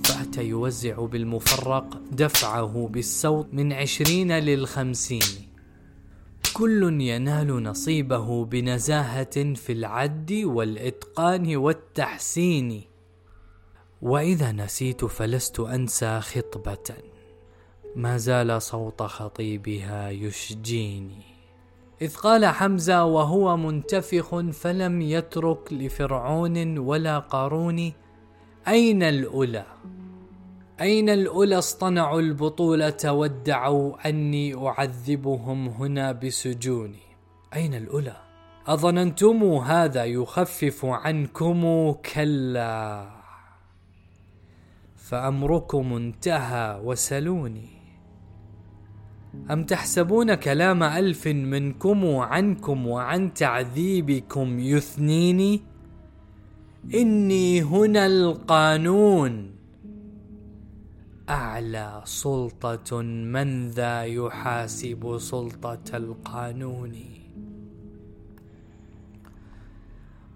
فأتى 0.05 0.45
يوزع 0.45 1.07
بالمفرق 1.07 2.01
دفعه 2.13 2.89
بالصوت 2.93 3.49
من 3.53 3.73
عشرين 3.73 4.33
للخمسين. 4.33 5.49
كل 6.53 7.01
ينال 7.01 7.63
نصيبه 7.63 8.45
بنزاهة 8.45 9.55
في 9.55 9.73
العد 9.73 10.33
والإتقان 10.33 11.57
والتحسين. 11.57 12.83
وإذا 14.03 14.53
نسيت 14.53 15.05
فلست 15.05 15.61
أنسى 15.61 16.21
خطبة. 16.21 16.97
ما 17.97 18.17
زال 18.17 18.63
صوت 18.63 19.03
خطيبها 19.03 20.11
يشجيني. 20.11 21.32
إذ 22.03 22.17
قال 22.17 22.47
حمزة 22.47 23.05
وهو 23.05 23.57
منتفخ 23.57 24.41
فلم 24.41 25.01
يترك 25.01 25.73
لفرعون 25.73 26.79
ولا 26.79 27.19
قارون 27.19 27.93
أين 28.69 29.03
الأولى؟ 29.03 29.65
أين 30.81 31.09
الأولى؟ 31.11 31.59
اصطنعوا 31.59 32.21
البطولة 32.21 33.13
وادعوا 33.13 34.09
أني 34.09 34.69
أعذبهم 34.69 35.69
هنا 35.69 36.13
بسجوني 36.13 37.03
أين 37.55 37.75
الأولى؟ 37.75 38.17
أظننتم 38.67 39.45
هذا 39.45 40.05
يخفف 40.05 40.85
عنكم؟ 40.85 41.93
كلا. 41.93 43.11
فأمركم 44.97 45.97
انتهى 45.97 46.81
وسلوني. 46.85 47.82
أم 49.51 49.65
تحسبون 49.65 50.35
كلام 50.35 50.83
ألف 50.83 51.27
منكم 51.27 52.17
عنكم 52.17 52.87
وعن 52.87 53.35
تعذيبكم 53.35 54.59
يثنيني؟ 54.59 55.63
إني 56.95 57.63
هنا 57.63 58.07
القانون. 58.07 59.51
أعلى 61.29 62.03
سلطة 62.05 63.03
من 63.03 63.69
ذا 63.69 64.05
يحاسب 64.05 65.19
سلطة 65.19 65.97
القانون؟ 65.97 66.93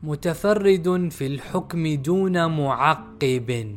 متفرد 0.03 1.09
في 1.11 1.27
الحكم 1.27 1.95
دون 1.95 2.57
معقب. 2.57 3.77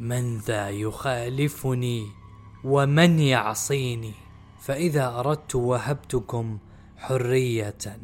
من 0.00 0.38
ذا 0.38 0.70
يخالفني؟ 0.70 2.25
ومن 2.66 3.18
يعصيني 3.18 4.12
فإذا 4.60 5.08
أردت 5.08 5.54
وهبتكم 5.54 6.58
حرية 6.96 7.98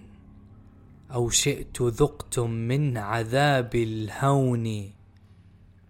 أو 1.15 1.29
شئت 1.29 1.83
ذقتم 1.83 2.51
من 2.51 2.99
عذاب 2.99 3.75
الهون. 3.75 4.91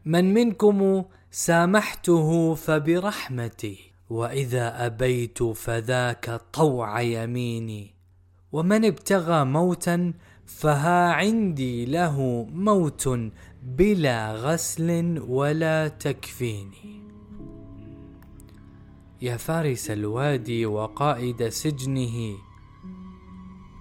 من 0.04 0.34
منكم 0.34 1.04
سامحته 1.30 2.54
فبرحمتي 2.54 3.78
وإذا 4.10 4.86
أبيت 4.86 5.42
فذاك 5.42 6.40
طوع 6.52 7.00
يميني. 7.00 7.94
ومن 8.52 8.84
ابتغى 8.84 9.44
موتا 9.44 10.12
فها 10.46 11.12
عندي 11.12 11.84
له 11.84 12.46
موت 12.52 13.08
بلا 13.62 14.32
غسل 14.32 15.18
ولا 15.18 15.88
تكفيني. 15.88 17.01
يا 19.22 19.36
فارس 19.36 19.90
الوادي 19.90 20.66
وقائد 20.66 21.48
سجنه 21.48 22.34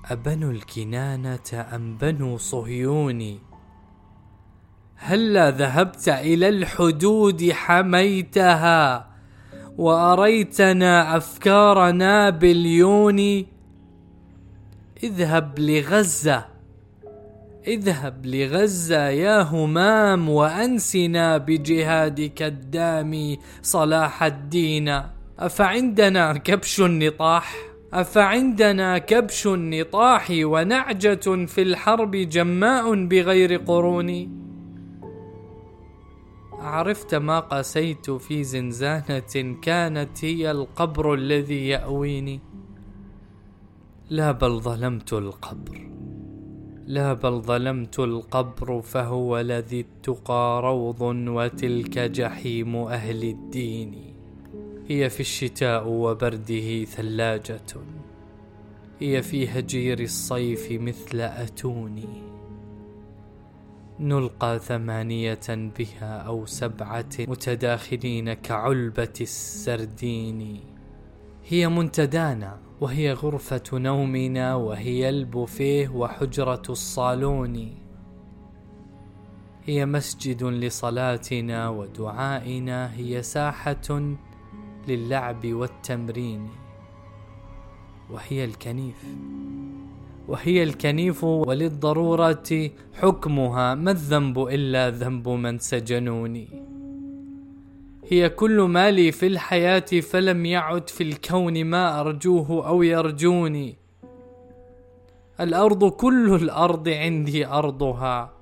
أبنو 0.05 0.51
الكنانة 0.51 1.65
أم 1.75 1.97
بنو 1.97 2.37
صهيون 2.37 3.39
هلا 4.95 5.51
ذهبت 5.51 6.09
إلى 6.09 6.49
الحدود 6.49 7.51
حميتها 7.51 9.07
وأريتنا 9.77 11.17
أفكار 11.17 11.91
نابليون. 11.91 13.45
اذهب 15.03 15.59
لغزة 15.59 16.45
اذهب 17.67 18.25
لغزة 18.25 19.09
يا 19.09 19.41
همام 19.41 20.29
وأنسنا 20.29 21.37
بجهادك 21.37 22.41
الدامي 22.41 23.39
صلاح 23.61 24.23
الدين. 24.23 25.20
أفعندنا 25.41 26.37
كبش 26.37 26.81
النطاح؟ 26.81 27.55
أفعندنا 27.93 28.97
كبش 28.97 29.47
النطاح 29.47 30.27
ونعجة 30.31 31.45
في 31.45 31.61
الحرب 31.61 32.11
جماء 32.11 33.05
بغير 33.05 33.57
قرون؟ 33.57 34.29
عرفت 36.53 37.15
ما 37.15 37.39
قسيت 37.39 38.11
في 38.11 38.43
زنزانة 38.43 39.55
كانت 39.61 40.25
هي 40.25 40.51
القبر 40.51 41.13
الذي 41.13 41.67
يأويني؟ 41.67 42.39
لا 44.09 44.31
بل 44.31 44.59
ظلمت 44.59 45.13
القبر. 45.13 45.89
لا 46.87 47.13
بل 47.13 47.41
ظلمت 47.41 47.99
القبر 47.99 48.81
فهو 48.81 49.39
الذي 49.39 49.79
التقى 49.79 50.61
روض 50.63 51.01
وتلك 51.27 51.99
جحيم 51.99 52.75
أهل 52.75 53.23
الدين. 53.23 54.10
هي 54.91 55.09
في 55.09 55.19
الشتاء 55.19 55.87
وبرده 55.87 56.83
ثلاجة. 56.83 57.61
هي 58.99 59.21
في 59.21 59.47
هجير 59.47 59.99
الصيف 59.99 60.71
مثل 60.71 61.21
أتوني. 61.21 62.23
نلقى 63.99 64.59
ثمانية 64.59 65.47
بها 65.49 66.17
أو 66.17 66.45
سبعة 66.45 67.09
متداخلين 67.19 68.33
كعلبة 68.33 69.13
السردين. 69.21 70.59
هي 71.47 71.67
منتدانا 71.67 72.59
وهي 72.81 73.13
غرفة 73.13 73.63
نومنا 73.73 74.55
وهي 74.55 75.09
البوفيه 75.09 75.89
وحجرة 75.89 76.63
الصالون. 76.69 77.75
هي 79.65 79.85
مسجد 79.85 80.43
لصلاتنا 80.43 81.69
ودعائنا 81.69 82.95
هي 82.95 83.23
ساحة 83.23 84.15
للعب 84.87 85.45
والتمرين. 85.45 86.49
وهي 88.09 88.45
الكنيف. 88.45 89.05
وهي 90.27 90.63
الكنيف 90.63 91.23
وللضرورة 91.23 92.69
حكمها. 92.93 93.75
ما 93.75 93.91
الذنب 93.91 94.39
إلا 94.39 94.89
ذنب 94.89 95.29
من 95.29 95.59
سجنوني. 95.59 96.47
هي 98.07 98.29
كل 98.29 98.61
مالي 98.61 99.11
في 99.11 99.27
الحياة 99.27 99.85
فلم 100.01 100.45
يعد 100.45 100.89
في 100.89 101.03
الكون 101.03 101.65
ما 101.65 101.99
أرجوه 101.99 102.67
أو 102.67 102.83
يرجوني. 102.83 103.75
الأرض 105.39 105.91
كل 105.91 106.35
الأرض 106.35 106.89
عندي 106.89 107.47
أرضها. 107.47 108.33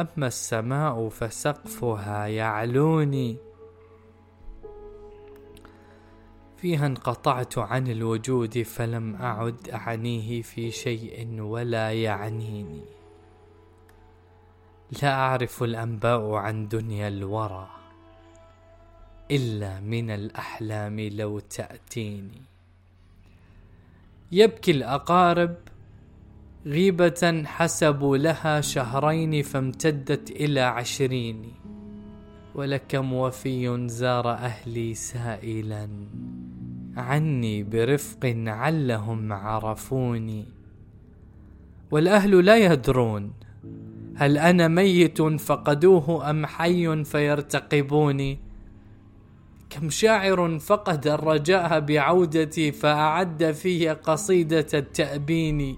أما 0.00 0.26
السماء 0.26 1.08
فسقفها 1.08 2.26
يعلوني. 2.26 3.36
فيها 6.62 6.86
انقطعت 6.86 7.58
عن 7.58 7.86
الوجود 7.88 8.62
فلم 8.62 9.14
أعد 9.14 9.68
أعنيه 9.68 10.42
في 10.42 10.70
شيء 10.70 11.40
ولا 11.40 11.92
يعنيني. 11.92 12.82
لا 15.02 15.12
أعرف 15.12 15.62
الأنباء 15.62 16.30
عن 16.32 16.68
دنيا 16.68 17.08
الورى 17.08 17.70
إلا 19.30 19.80
من 19.80 20.10
الأحلام 20.10 21.00
لو 21.00 21.38
تأتيني. 21.38 22.42
يبكي 24.32 24.70
الأقارب 24.70 25.54
غيبة 26.66 27.42
حسبوا 27.46 28.16
لها 28.16 28.60
شهرين 28.60 29.42
فامتدت 29.42 30.30
إلى 30.30 30.60
عشرين. 30.60 31.52
ولكم 32.54 33.12
وفي 33.12 33.88
زار 33.88 34.32
أهلي 34.32 34.94
سائلا. 34.94 35.88
عني 36.96 37.62
برفق 37.62 38.34
علهم 38.46 39.32
عرفوني. 39.32 40.44
والأهل 41.90 42.44
لا 42.44 42.56
يدرون 42.56 43.32
هل 44.16 44.38
أنا 44.38 44.68
ميت 44.68 45.22
فقدوه 45.22 46.30
أم 46.30 46.46
حي 46.46 47.04
فيرتقبوني. 47.04 48.38
كم 49.70 49.90
شاعر 49.90 50.58
فقد 50.58 51.06
الرجاء 51.06 51.80
بعودتي 51.80 52.72
فأعد 52.72 53.50
في 53.50 53.88
قصيدة 53.88 54.66
التابين 54.74 55.76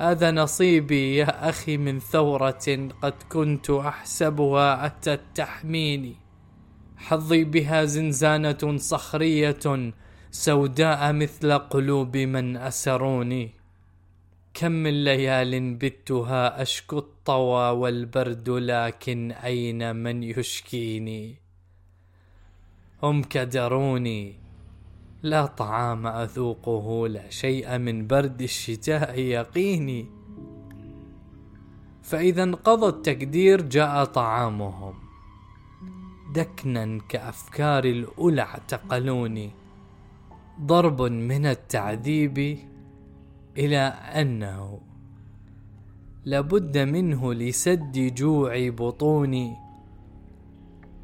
هذا 0.00 0.30
نصيبي 0.30 1.16
يا 1.16 1.48
أخي 1.48 1.76
من 1.76 1.98
ثورة 1.98 2.88
قد 3.02 3.14
كنت 3.28 3.70
أحسبها 3.70 4.86
اتت 4.86 5.20
تحميني 5.34 6.14
حظي 6.96 7.44
بها 7.44 7.84
زنزانة 7.84 8.76
صخرية 8.76 9.92
سوداء 10.30 11.12
مثل 11.12 11.58
قلوب 11.58 12.16
من 12.16 12.56
أسروني. 12.56 13.50
كم 14.54 14.72
من 14.72 15.04
ليال 15.04 15.74
بتها 15.74 16.62
أشكو 16.62 16.98
الطوى 16.98 17.70
والبرد 17.70 18.48
لكن 18.48 19.32
أين 19.32 19.96
من 19.96 20.22
يشكيني؟ 20.22 21.36
هم 23.02 23.22
كدروني 23.22 24.34
لا 25.22 25.46
طعام 25.46 26.06
أذوقه 26.06 27.08
لا 27.08 27.30
شيء 27.30 27.78
من 27.78 28.06
برد 28.06 28.42
الشتاء 28.42 29.18
يقيني. 29.18 30.06
فإذا 32.02 32.42
انقضى 32.42 32.86
التقدير 32.86 33.60
جاء 33.62 34.04
طعامهم. 34.04 34.94
دكنا 36.34 36.98
كأفكار 37.08 37.84
الأولى 37.84 38.42
اعتقلوني. 38.42 39.59
ضرب 40.60 41.02
من 41.02 41.46
التعذيب 41.46 42.58
إلى 43.58 43.78
أنه 44.14 44.80
لابد 46.24 46.78
منه 46.78 47.34
لسد 47.34 48.14
جوع 48.14 48.68
بطوني 48.68 49.56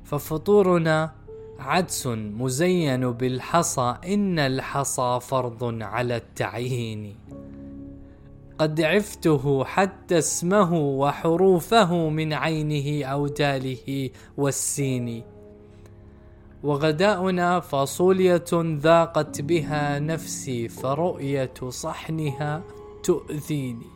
ففطورنا 0.05 1.13
عدس 1.59 2.07
مزين 2.07 3.11
بالحصى 3.11 3.97
إن 4.07 4.39
الحصى 4.39 5.19
فرض 5.23 5.83
على 5.83 6.17
التعيين. 6.17 7.15
قد 8.59 8.81
عفته 8.81 9.65
حتى 9.65 10.19
اسمه 10.19 10.75
وحروفه 10.75 12.09
من 12.09 12.33
عينه 12.33 13.07
أو 13.07 13.27
داله 13.27 14.11
والسين. 14.37 15.23
وغداؤنا 16.63 17.61
فاصولية 17.61 18.51
ذاقت 18.55 19.41
بها 19.41 19.99
نفسي 19.99 20.69
فرؤية 20.69 21.55
صحنها 21.69 22.63
تؤذيني. 23.03 23.87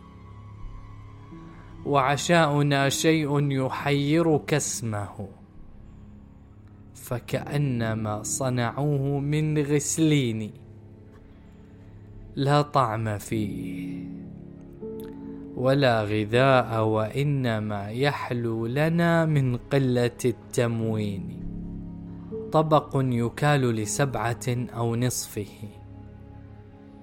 وعشاؤنا 1.87 2.89
شيء 2.89 3.51
يحيرك 3.51 4.55
اسمه 4.55 5.29
فكأنما 6.95 8.23
صنعوه 8.23 9.21
من 9.21 9.59
غسلين 9.59 10.51
لا 12.37 12.63
طعم 12.63 13.19
فيه 13.19 14.05
ولا 15.57 16.03
غذاء 16.03 16.85
وإنما 16.85 17.91
يحلو 17.91 18.67
لنا 18.67 19.27
من 19.27 19.57
قلة 19.57 20.21
التموين. 20.25 21.50
طبق 22.53 22.91
يكال 22.95 23.61
لسبعة 23.61 24.47
أو 24.49 24.97
نصفه. 24.97 25.55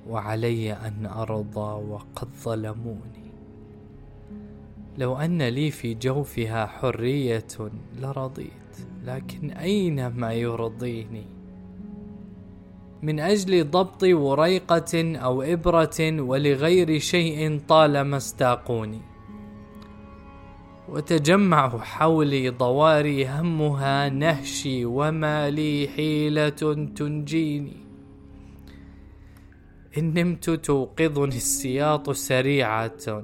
وعلي 0.10 0.74
أن 0.74 1.06
أرضى 1.06 1.86
وقد 1.90 2.28
ظلموني. 2.44 3.32
لو 4.98 5.16
أن 5.16 5.42
لي 5.42 5.72
في 5.72 5.94
جوفها 5.94 6.66
حرية 6.66 7.48
لرضيت 8.00 8.74
لكن 9.06 9.50
أين 9.52 10.08
ما 10.08 10.34
يرضيني؟ 10.34 11.26
من 13.02 13.20
أجل 13.20 13.72
ضبط 13.72 14.04
وريقة 14.04 15.18
أو 15.18 15.42
إبرة 15.42 16.22
ولغير 16.22 17.00
شيء 17.00 17.62
طالما 17.68 18.18
استاقوني. 18.18 19.02
وتجمع 20.90 21.78
حولي 21.78 22.50
ضواري 22.50 23.28
همها 23.28 24.10
نهشي 24.10 24.86
وما 24.86 25.50
لي 25.50 25.90
حيلة 25.96 26.50
تنجيني. 26.96 27.78
إن 29.98 30.14
نمت 30.14 30.50
توقظني 30.50 31.36
السياط 31.36 32.10
سريعة. 32.10 33.24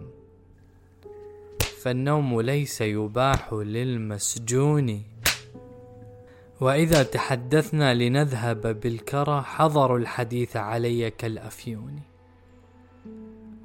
فالنوم 1.82 2.42
ليس 2.42 2.82
يباح 2.82 3.54
للمسجون. 3.54 5.04
وإذا 6.62 7.04
تحدثنا 7.04 7.94
لنذهب 7.94 8.80
بالكرى 8.80 9.42
حضروا 9.42 9.98
الحديث 9.98 10.58
علي 10.58 11.12
كالأفيون. 11.12 12.13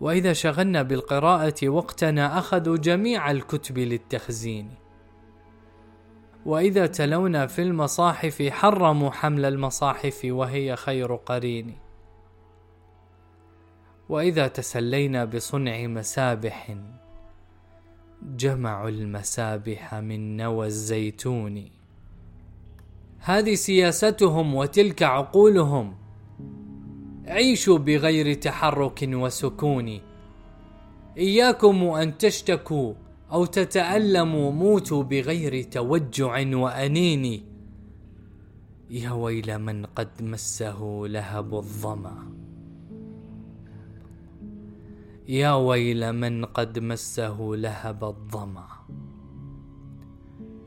وإذا 0.00 0.32
شغلنا 0.32 0.82
بالقراءة 0.82 1.68
وقتنا 1.68 2.38
أخذوا 2.38 2.76
جميع 2.76 3.30
الكتب 3.30 3.78
للتخزين. 3.78 4.74
وإذا 6.46 6.86
تلونا 6.86 7.46
في 7.46 7.62
المصاحف 7.62 8.42
حرموا 8.42 9.10
حمل 9.10 9.44
المصاحف 9.44 10.20
وهي 10.24 10.76
خير 10.76 11.14
قرين. 11.14 11.78
وإذا 14.08 14.48
تسلينا 14.48 15.24
بصنع 15.24 15.86
مسابح 15.86 16.76
جمعوا 18.22 18.88
المسابح 18.88 19.94
من 19.94 20.36
نوى 20.36 20.66
الزيتون. 20.66 21.70
هذه 23.18 23.54
سياستهم 23.54 24.54
وتلك 24.54 25.02
عقولهم. 25.02 26.07
عيشوا 27.28 27.78
بغير 27.78 28.34
تحرك 28.34 29.08
وسكون. 29.12 30.00
إياكم 31.18 31.84
أن 31.84 32.18
تشتكوا 32.18 32.94
أو 33.32 33.44
تتألموا 33.44 34.52
موتوا 34.52 35.02
بغير 35.02 35.62
توجع 35.62 36.56
وأنين. 36.56 37.44
يا 38.90 39.10
ويل 39.10 39.58
من 39.58 39.86
قد 39.86 40.22
مسه 40.22 41.02
لهب 41.04 41.54
الظمأ. 41.54 42.18
يا 45.28 45.52
ويل 45.54 46.12
من 46.12 46.44
قد 46.44 46.78
مسه 46.78 47.36
لهب 47.54 48.04
الظمأ. 48.04 48.68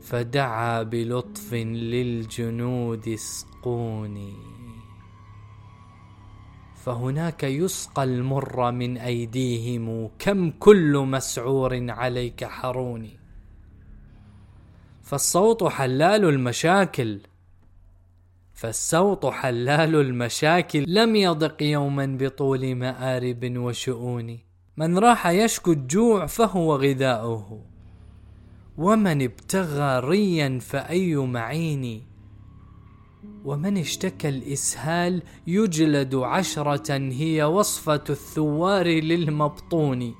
فدعا 0.00 0.82
بلطف 0.82 1.54
للجنود 1.54 3.08
اسقوني 3.08 4.51
فهناك 6.84 7.44
يسقى 7.44 8.04
المر 8.04 8.70
من 8.70 8.98
أيديهم 8.98 10.10
كم 10.18 10.50
كل 10.50 10.98
مسعور 10.98 11.90
عليك 11.90 12.44
حروني. 12.44 13.18
فالصوت 15.02 15.64
حلال 15.64 16.24
المشاكل 16.24 17.20
فالصوت 18.52 19.26
حلال 19.26 19.94
المشاكل 19.94 20.84
لم 20.88 21.16
يضق 21.16 21.62
يوما 21.62 22.16
بطول 22.20 22.74
مآرب 22.74 23.56
وشؤون. 23.56 24.38
من 24.76 24.98
راح 24.98 25.26
يشكو 25.26 25.72
الجوع 25.72 26.26
فهو 26.26 26.76
غذاؤه 26.76 27.64
ومن 28.78 29.22
ابتغى 29.22 30.00
ريا 30.00 30.58
فأي 30.58 31.16
معين. 31.16 32.11
ومن 33.44 33.78
اشتكى 33.78 34.28
الإسهال 34.28 35.22
يجلد 35.46 36.14
عشرة 36.14 36.98
هي 36.98 37.44
وصفة 37.44 38.04
الثوار 38.10 38.86
للمبطون. 38.86 40.14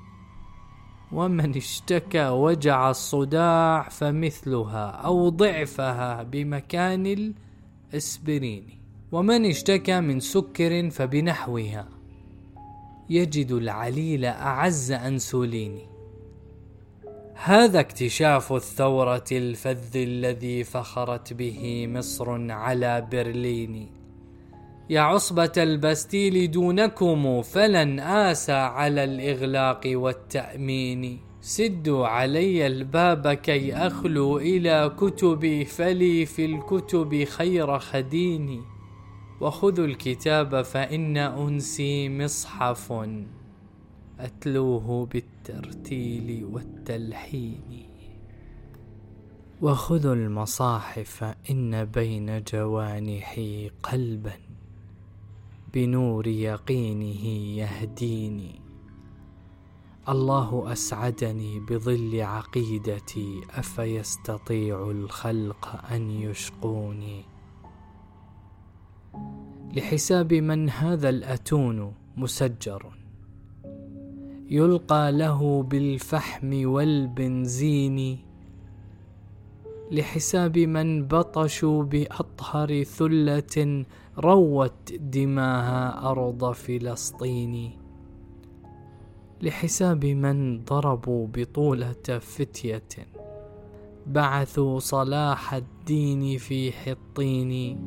ومن 1.12 1.56
اشتكى 1.56 2.28
وجع 2.28 2.90
الصداع 2.90 3.88
فمثلها 3.88 4.86
أو 4.90 5.28
ضعفها 5.28 6.22
بمكان 6.22 7.34
الإسبرين. 7.92 8.64
ومن 9.12 9.46
اشتكى 9.46 10.00
من 10.00 10.20
سكر 10.20 10.90
فبنحوها. 10.90 11.88
يجد 13.10 13.52
العليل 13.52 14.24
أعز 14.24 14.92
أنسولين. 14.92 15.91
هذا 17.34 17.80
اكتشاف 17.80 18.52
الثورة 18.52 19.24
الفذ 19.32 19.96
الذي 19.96 20.64
فخرت 20.64 21.32
به 21.32 21.86
مصر 21.86 22.52
على 22.52 23.08
برلين. 23.12 23.88
يا 24.90 25.00
عصبة 25.00 25.52
البستيل 25.56 26.50
دونكم 26.50 27.42
فلن 27.42 28.00
آسى 28.00 28.52
على 28.52 29.04
الإغلاق 29.04 29.80
والتأمين. 29.86 31.20
سدوا 31.40 32.06
علي 32.06 32.66
الباب 32.66 33.32
كي 33.32 33.74
أخلو 33.74 34.38
إلى 34.38 34.92
كتبي 35.00 35.64
فلي 35.64 36.26
في 36.26 36.44
الكتب 36.44 37.24
خير 37.24 37.78
خديني. 37.78 38.60
وخذوا 39.40 39.86
الكتاب 39.86 40.62
فإن 40.62 41.16
أنسي 41.16 42.08
مصحف. 42.08 42.92
أتلوه 44.22 45.06
بالترتيل 45.06 46.44
والتلحين. 46.44 47.86
وخذوا 49.62 50.14
المصاحف 50.14 51.34
إن 51.50 51.84
بين 51.84 52.42
جوانحي 52.42 53.68
قلبا 53.82 54.32
بنور 55.74 56.26
يقينه 56.26 57.26
يهديني. 57.58 58.60
الله 60.08 60.72
أسعدني 60.72 61.60
بظل 61.60 62.20
عقيدتي 62.20 63.40
أفيستطيع 63.50 64.90
الخلق 64.90 65.92
أن 65.92 66.10
يشقوني. 66.10 67.24
لحساب 69.76 70.34
من 70.34 70.70
هذا 70.70 71.08
الأتون 71.08 71.94
مسجر. 72.16 73.01
يلقى 74.52 75.12
له 75.12 75.62
بالفحم 75.62 76.68
والبنزين 76.68 78.18
لحساب 79.90 80.58
من 80.58 81.08
بطشوا 81.08 81.82
بأطهر 81.82 82.82
ثلة 82.82 83.84
روت 84.18 84.92
دماها 84.92 86.10
أرض 86.10 86.52
فلسطين. 86.52 87.70
لحساب 89.42 90.04
من 90.04 90.64
ضربوا 90.64 91.26
بطولة 91.34 92.18
فتية. 92.20 92.88
بعثوا 94.06 94.78
صلاح 94.78 95.54
الدين 95.54 96.38
في 96.38 96.72
حطين. 96.72 97.78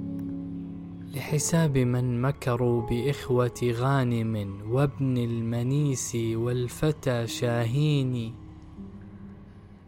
لحساب 1.13 1.77
من 1.77 2.21
مكروا 2.21 2.81
بإخوة 2.81 3.59
غانم 3.63 4.61
وابن 4.69 5.17
المنيس 5.17 6.15
والفتى 6.15 7.27
شاهين. 7.27 8.33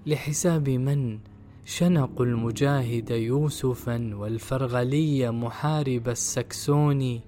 لحساب 0.06 0.70
من 0.70 1.20
شنقوا 1.66 2.26
المجاهد 2.26 3.10
يوسفا 3.10 4.16
والفرغلي 4.16 5.32
محارب 5.32 6.10
السكسون. 6.10 7.20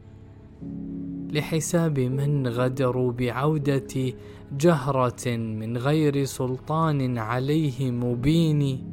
لحساب 1.32 1.99
من 1.99 2.47
غدروا 2.47 3.12
بعودة 3.12 4.13
جهرة 4.52 5.38
من 5.38 5.78
غير 5.78 6.23
سلطان 6.23 7.17
عليه 7.17 7.91
مبين. 7.91 8.84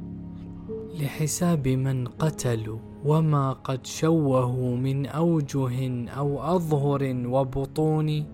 لحساب 1.01 1.69
من 1.69 2.07
قتلوا 2.07 2.86
وما 3.05 3.53
قد 3.53 3.87
شوهوا 3.87 4.77
من 4.77 5.07
أوجه 5.07 6.09
أو 6.11 6.57
أظهر 6.57 7.23
وبطون 7.27 8.25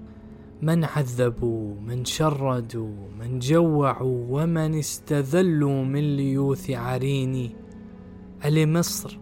من 0.63 0.85
عذبوا 0.85 1.75
من 1.87 2.05
شردوا 2.05 2.95
من 3.21 3.39
جوعوا 3.39 4.27
ومن 4.31 4.79
استذلوا 4.79 5.85
من 5.85 6.17
ليوث 6.17 6.71
عريني 6.71 7.51
ألمصر؟ 8.45 9.19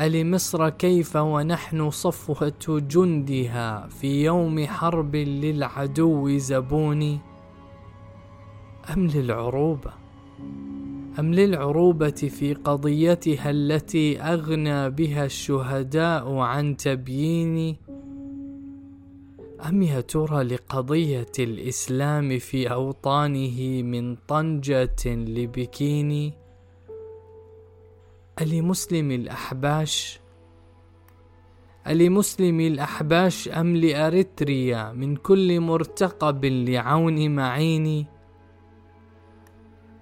ألمصر 0.00 0.68
كيف 0.68 1.16
ونحن 1.16 1.90
صفوة 1.90 2.82
جندها 2.90 3.86
في 3.86 4.24
يوم 4.24 4.66
حرب 4.66 5.16
للعدو 5.16 6.38
زبون؟ 6.38 7.18
أم 8.92 9.06
للعروبة؟ 9.06 9.92
أم 11.18 11.34
للعروبة 11.34 12.10
في 12.10 12.54
قضيتها 12.54 13.50
التي 13.50 14.20
أغنى 14.20 14.90
بها 14.90 15.24
الشهداء 15.24 16.34
عن 16.34 16.76
تبيين؟ 16.76 17.76
أم 19.68 19.82
يا 19.82 20.00
ترى 20.00 20.42
لقضية 20.42 21.32
الإسلام 21.38 22.38
في 22.38 22.72
أوطانه 22.72 23.82
من 23.82 24.16
طنجة 24.28 25.06
لبكيني 25.06 26.32
ألمسلم 28.40 29.10
الأحباش؟ 29.10 30.20
ألمسلم 31.86 32.60
الأحباش 32.60 33.48
أم 33.48 33.76
لأريتريا 33.76 34.92
من 34.92 35.16
كل 35.16 35.60
مرتقب 35.60 36.44
لعون 36.44 37.34
معيني 37.34 38.06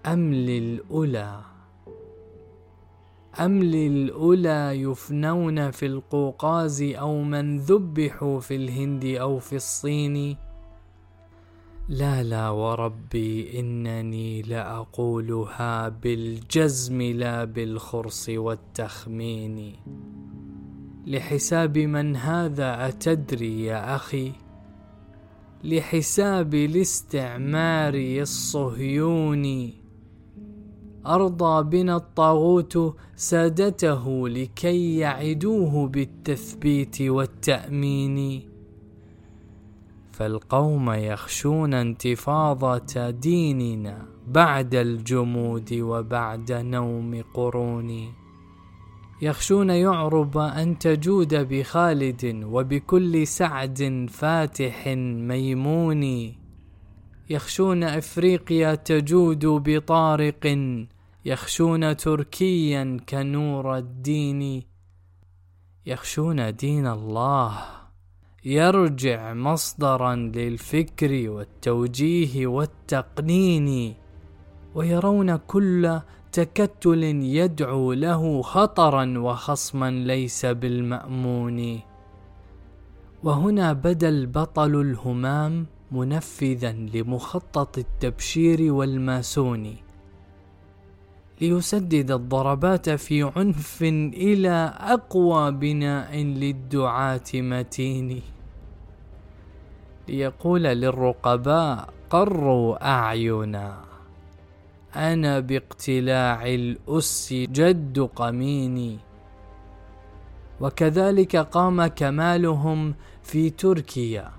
أم 0.07 0.35
للأولى؟ 0.35 1.41
أم 3.41 3.63
للأولى 3.63 4.83
يفنون 4.83 5.71
في 5.71 5.87
القوقاز 5.87 6.83
أو 6.83 7.23
من 7.23 7.59
ذبحوا 7.59 8.41
في 8.41 8.57
الهند 8.57 9.05
أو 9.05 9.39
في 9.39 9.57
الصين؟ 9.57 10.37
لا 11.89 12.23
لا 12.23 12.49
وربي 12.49 13.61
إنني 13.61 14.43
لأقولها 14.43 15.89
بالجزم 15.89 17.03
لا 17.03 17.45
بالخرص 17.45 18.29
والتخمين. 18.29 19.77
لحساب 21.07 21.79
من 21.79 22.17
هذا 22.17 22.89
أتدري 22.89 23.65
يا 23.65 23.97
أخي؟ 23.97 24.33
لحساب 25.65 26.55
الاستعمار 26.55 27.95
الصهيوني. 27.95 29.84
أرضى 31.07 31.63
بنا 31.63 31.97
الطاغوت 31.97 32.97
سادته 33.17 34.29
لكي 34.29 34.99
يعدوه 34.99 35.89
بالتثبيت 35.89 37.03
والتأمين. 37.03 38.43
فالقوم 40.13 40.91
يخشون 40.91 41.75
انتفاضة 41.75 43.11
ديننا 43.11 44.07
بعد 44.27 44.75
الجمود 44.75 45.73
وبعد 45.73 46.53
نوم 46.53 47.23
قرون. 47.35 48.13
يخشون 49.23 49.71
يعرب 49.71 50.39
أن 50.39 50.79
تجود 50.79 51.35
بخالد 51.35 52.45
وبكل 52.45 53.27
سعد 53.27 54.07
فاتح 54.11 54.89
ميمون. 55.29 56.35
يخشون 57.31 57.85
أفريقيا 57.85 58.75
تجود 58.75 59.47
بطارق 59.47 60.47
يخشون 61.27 61.97
تركيا 61.97 63.01
كنور 63.09 63.79
الدين. 63.79 64.63
يخشون 65.87 66.57
دين 66.57 66.87
الله. 66.87 67.59
يرجع 68.45 69.35
مصدرا 69.35 70.15
للفكر 70.15 71.31
والتوجيه 71.31 72.47
والتقنين. 72.47 73.95
ويرون 74.75 75.37
كل 75.37 76.01
تكتل 76.33 77.03
يدعو 77.23 77.93
له 77.93 78.43
خطرا 78.43 79.19
وخصما 79.19 79.91
ليس 79.91 80.47
بالمأمون. 80.47 81.81
وهنا 83.23 83.73
بدا 83.73 84.09
البطل 84.09 84.81
الهمام 84.81 85.67
منفذا 85.93 86.73
لمخطط 86.73 87.79
التبشير 87.79 88.73
والماسون. 88.73 89.84
ليسدد 91.41 92.11
الضربات 92.11 92.91
في 92.91 93.23
عنف 93.23 93.83
إلى 94.15 94.75
أقوى 94.81 95.53
بناء 95.53 96.17
للدعاة 96.17 97.31
متين. 97.35 98.23
ليقول 100.09 100.63
للرقباء 100.63 101.89
قروا 102.11 102.91
أعينا. 102.91 103.81
أنا 104.97 105.41
باقتلاع 105.41 106.47
الأس 106.47 107.33
جد 107.33 108.01
قميني. 108.17 108.99
وكذلك 110.61 111.37
قام 111.37 111.87
كمالهم 111.87 112.95
في 113.23 113.51
تركيا. 113.51 114.31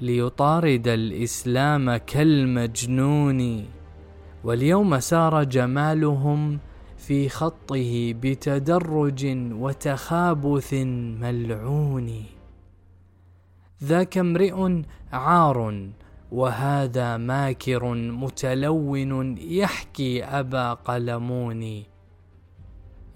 ليطارد 0.00 0.88
الإسلام 0.88 1.96
كالمجنون. 1.96 3.79
واليوم 4.44 5.00
سار 5.00 5.44
جمالهم 5.44 6.58
في 6.96 7.28
خطه 7.28 8.12
بتدرج 8.12 9.26
وتخابث 9.52 10.74
ملعون. 11.20 12.24
ذاك 13.84 14.18
امرئ 14.18 14.82
عار 15.12 15.88
وهذا 16.32 17.16
ماكر 17.16 17.94
متلون 17.94 19.38
يحكي 19.38 20.24
أبا 20.24 20.72
قلمون. 20.72 21.62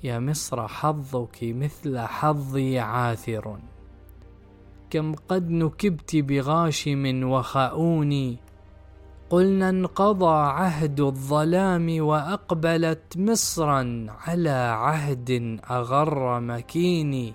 يا 0.05 0.19
مصر 0.19 0.69
حظك 0.69 1.39
مثل 1.43 1.99
حظي 1.99 2.79
عاثر. 2.79 3.59
كم 4.91 5.15
قد 5.15 5.51
نكبت 5.51 6.17
بغاشم 6.17 7.25
وخاؤوني 7.25 8.44
قلنا 9.35 9.69
انقضى 9.69 10.37
عهد 10.37 11.01
الظلام 11.01 11.87
وأقبلت 11.99 13.17
مصرا 13.17 14.07
على 14.09 14.59
عهد 14.85 15.61
أغر 15.71 16.41
مكين. 16.41 17.33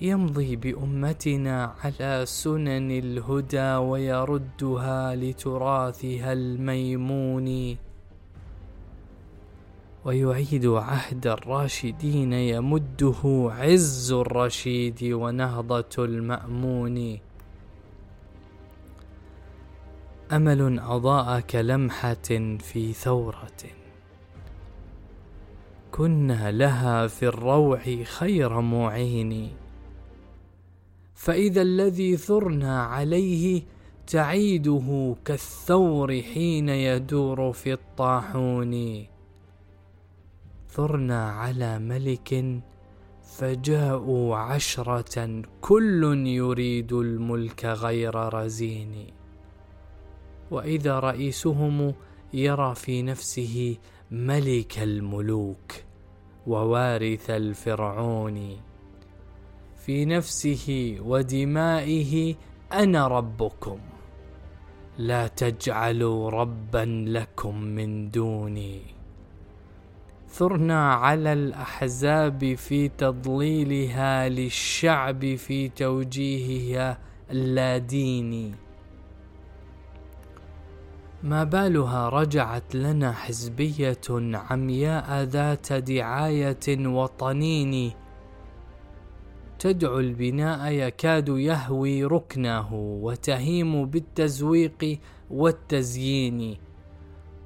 يمضي 0.00 0.56
بأمتنا 0.56 1.74
على 1.84 2.22
سنن 2.26 2.90
الهدى 2.90 3.74
ويردها 3.74 5.16
لتراثها 5.16 6.32
الميمون. 6.32 7.76
ويعيد 10.04 10.66
عهد 10.66 11.26
الراشدين 11.26 12.32
يمده 12.32 13.22
عز 13.58 14.12
الرشيد 14.12 15.00
ونهضة 15.04 15.94
المأمون. 15.98 17.27
أمل 20.32 20.78
أضاء 20.78 21.40
كلمحة 21.40 22.28
في 22.58 22.92
ثورة. 22.92 23.60
كنا 25.92 26.50
لها 26.50 27.06
في 27.06 27.26
الروع 27.26 27.80
خير 28.04 28.60
معين. 28.60 29.50
فإذا 31.14 31.62
الذي 31.62 32.16
ثرنا 32.16 32.82
عليه 32.82 33.62
تعيده 34.06 35.16
كالثور 35.24 36.22
حين 36.22 36.68
يدور 36.68 37.52
في 37.52 37.72
الطاحون. 37.72 39.04
ثرنا 40.70 41.30
على 41.30 41.78
ملك 41.78 42.60
فجاءوا 43.38 44.36
عشرة 44.36 45.42
كل 45.60 46.26
يريد 46.26 46.92
الملك 46.92 47.64
غير 47.64 48.34
رزين. 48.34 49.17
وإذا 50.50 50.98
رئيسهم 50.98 51.94
يرى 52.32 52.74
في 52.74 53.02
نفسه 53.02 53.76
ملك 54.10 54.78
الملوك 54.78 55.72
ووارث 56.46 57.30
الفرعون. 57.30 58.56
في 59.76 60.04
نفسه 60.04 60.96
ودمائه 61.00 62.34
أنا 62.72 63.08
ربكم. 63.08 63.78
لا 64.98 65.26
تجعلوا 65.26 66.30
ربا 66.30 67.04
لكم 67.08 67.60
من 67.60 68.10
دوني. 68.10 68.98
ثرنا 70.28 70.92
على 70.94 71.32
الأحزاب 71.32 72.54
في 72.54 72.88
تضليلها 72.88 74.28
للشعب 74.28 75.34
في 75.34 75.68
توجيهها 75.68 76.98
اللاديني 77.30 78.67
ما 81.22 81.44
بالها 81.44 82.08
رجعت 82.08 82.74
لنا 82.74 83.12
حزبية 83.12 84.00
عمياء 84.10 85.22
ذات 85.22 85.72
دعاية 85.72 86.86
وطنين. 86.86 87.92
تدعو 89.58 89.98
البناء 89.98 90.72
يكاد 90.72 91.28
يهوي 91.28 92.04
ركنه 92.04 92.74
وتهيم 92.74 93.86
بالتزويق 93.86 94.98
والتزيين. 95.30 96.56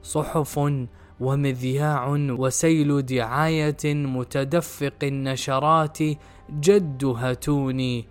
صحف 0.03 0.61
ومذياع 1.20 2.09
وسيل 2.09 3.03
دعاية 3.03 3.85
متدفق 3.95 4.95
النشرات 5.03 5.99
جد 6.51 7.05
هتوني 7.05 8.05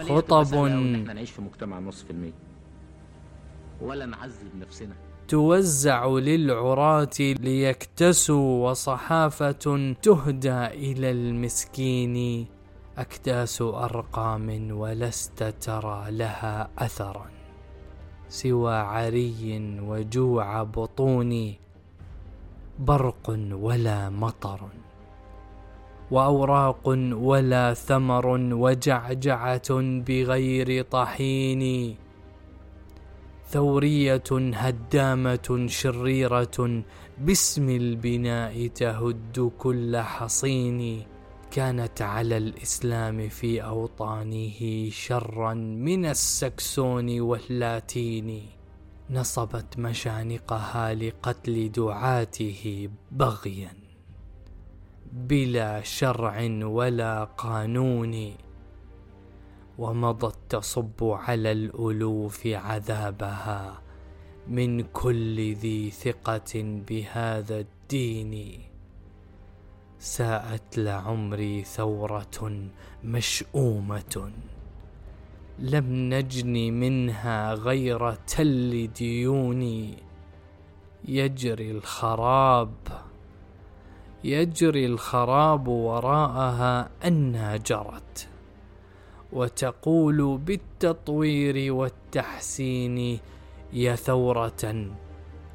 خطب 0.00 0.54
نعيش 0.54 1.30
في 1.30 1.42
مجتمع 1.42 1.78
نص 1.78 2.02
في 2.02 2.10
المية 2.10 2.45
ولا 3.80 4.06
نعذب 4.06 4.56
نفسنا. 4.60 4.94
توزع 5.28 6.06
للعراة 6.06 7.18
ليكتسوا 7.20 8.70
وصحافة 8.70 9.94
تهدى 10.02 10.66
إلى 10.66 11.10
المسكين. 11.10 12.46
أكداس 12.98 13.62
أرقام 13.62 14.70
ولست 14.70 15.54
ترى 15.60 16.04
لها 16.10 16.68
أثرا. 16.78 17.26
سوى 18.28 18.74
عري 18.74 19.78
وجوع 19.82 20.62
بطون. 20.62 21.54
برق 22.78 23.38
ولا 23.52 24.10
مطر. 24.10 24.60
وأوراق 26.10 26.88
ولا 27.12 27.74
ثمر 27.74 28.26
وجعجعة 28.52 29.68
بغير 29.80 30.82
طحين. 30.82 31.96
ثورية 33.48 34.22
هدامة 34.32 35.66
شريرة 35.66 36.82
باسم 37.18 37.68
البناء 37.68 38.66
تهد 38.66 39.50
كل 39.58 39.96
حصين. 39.96 41.02
كانت 41.50 42.02
على 42.02 42.36
الإسلام 42.36 43.28
في 43.28 43.64
أوطانه 43.64 44.90
شرا 44.90 45.54
من 45.54 46.06
السكسون 46.06 47.20
واللاتين. 47.20 48.46
نصبت 49.10 49.78
مشانقها 49.78 50.94
لقتل 50.94 51.72
دعاته 51.72 52.88
بغيا. 53.12 53.72
بلا 55.12 55.82
شرع 55.82 56.64
ولا 56.64 57.24
قانون. 57.24 58.45
ومضت 59.78 60.36
تصب 60.48 61.04
على 61.04 61.52
الألوف 61.52 62.46
عذابها 62.46 63.82
من 64.48 64.80
كل 64.80 65.54
ذي 65.54 65.90
ثقة 65.90 66.52
بهذا 66.88 67.58
الدين. 67.60 68.60
ساءت 69.98 70.78
لعمري 70.78 71.64
ثورة 71.64 72.68
مشؤومة. 73.04 74.32
لم 75.58 76.14
نجن 76.14 76.52
منها 76.52 77.54
غير 77.54 78.12
تل 78.12 78.90
ديوني 78.92 79.96
يجري 81.08 81.70
الخراب 81.70 82.74
يجري 84.24 84.86
الخراب 84.86 85.68
وراءها 85.68 86.90
أنها 87.04 87.56
جرت 87.56 88.28
وتقول 89.36 90.38
بالتطوير 90.38 91.72
والتحسين 91.72 93.18
يا 93.72 93.94
ثورة 93.96 94.86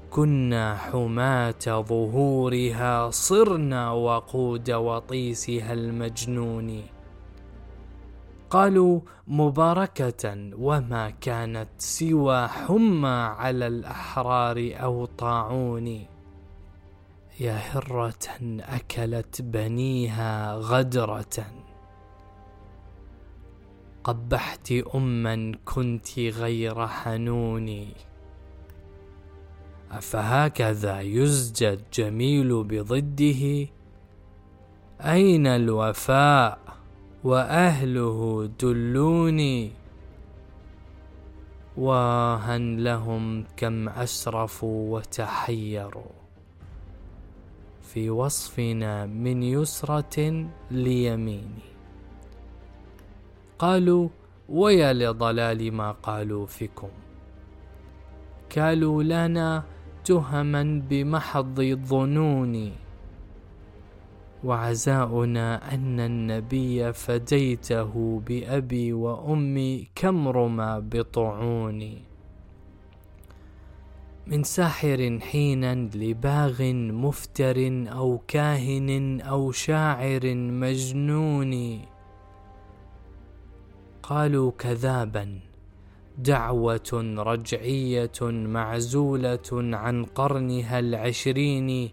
كنا 0.10 0.76
حماة 0.76 1.66
ظهورها 1.66 3.10
صرنا 3.10 3.92
وقود 3.92 4.72
وطيسها 4.72 5.74
المجنون. 5.74 6.84
قالوا 8.50 9.00
مباركة 9.28 10.52
وما 10.60 11.10
كانت 11.10 11.70
سوى 11.78 12.48
حمى 12.48 13.20
على 13.40 13.68
الأحرار 13.68 14.72
أو 14.84 15.06
طاعون. 15.06 15.88
يا 17.40 17.58
هرة 17.72 18.28
أكلت 18.60 19.42
بنيها 19.42 20.56
غدرة. 20.56 21.61
قبحت 24.04 24.72
أما 24.72 25.52
كنت 25.66 26.20
غير 26.20 26.88
حنون 26.88 27.88
أفهكذا 29.92 31.02
يزجى 31.02 31.70
الجميل 31.70 32.64
بضده؟ 32.64 33.68
أين 35.02 35.48
الوفاء 35.48 36.60
وأهله 37.24 38.50
دلوني؟ 38.60 39.72
واها 41.78 42.58
لهم 42.58 43.46
كم 43.58 43.90
أسرفوا 43.90 44.98
وتحيروا. 44.98 46.12
في 47.82 48.10
وصفنا 48.10 49.06
من 49.06 49.44
يسرة 49.44 50.48
ليميني. 50.72 51.71
قالوا 53.62 54.10
ويا 54.50 54.94
لضلال 54.94 55.74
ما 55.74 55.92
قالوا 55.92 56.46
فيكم. 56.46 56.90
كالوا 58.50 59.04
لنا 59.04 59.64
تهما 60.06 60.82
بمحض 60.90 61.60
الظنون. 61.60 62.72
وعزاؤنا 64.44 65.74
أن 65.74 66.00
النبي 66.00 66.94
فديته 66.94 68.22
بأبي 68.28 68.94
وأمي 68.94 69.88
كم 69.96 70.28
رمى 70.28 70.82
بطعوني 70.92 72.02
من 74.28 74.44
ساحر 74.44 75.20
حينا 75.22 75.76
لباغ 75.76 76.64
مفتر 76.74 77.86
أو 77.92 78.22
كاهن 78.28 79.22
أو 79.22 79.52
شاعر 79.52 80.36
مجنون. 80.36 81.91
قالوا 84.12 84.52
كذابا 84.60 85.40
دعوة 86.18 87.16
رجعية 87.18 88.20
معزولة 88.22 89.50
عن 89.54 90.06
قرنها 90.06 90.80
العشرين. 90.80 91.90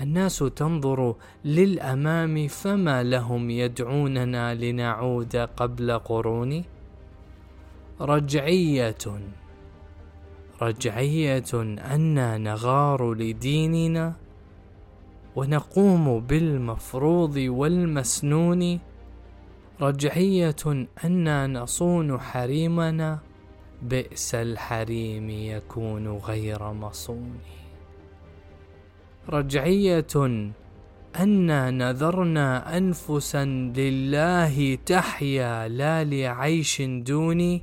الناس 0.00 0.38
تنظر 0.38 1.14
للأمام 1.44 2.48
فما 2.48 3.02
لهم 3.02 3.50
يدعوننا 3.50 4.54
لنعود 4.54 5.36
قبل 5.36 5.98
قرون؟ 5.98 6.64
رجعية 8.00 9.04
رجعية 10.62 11.52
أنا 11.94 12.38
نغار 12.38 13.14
لديننا 13.14 14.14
ونقوم 15.36 16.20
بالمفروض 16.20 17.36
والمسنون. 17.36 18.80
رجعية 19.80 20.86
أنا 21.04 21.46
نصون 21.46 22.20
حريمنا 22.20 23.18
بئس 23.82 24.34
الحريم 24.34 25.30
يكون 25.30 26.08
غير 26.08 26.72
مصون. 26.72 27.38
رجعية 29.28 30.06
أنا 31.16 31.70
نذرنا 31.70 32.76
أنفسا 32.76 33.44
لله 33.76 34.74
تحيا 34.86 35.68
لا 35.68 36.04
لعيش 36.04 36.82
دوني. 36.82 37.62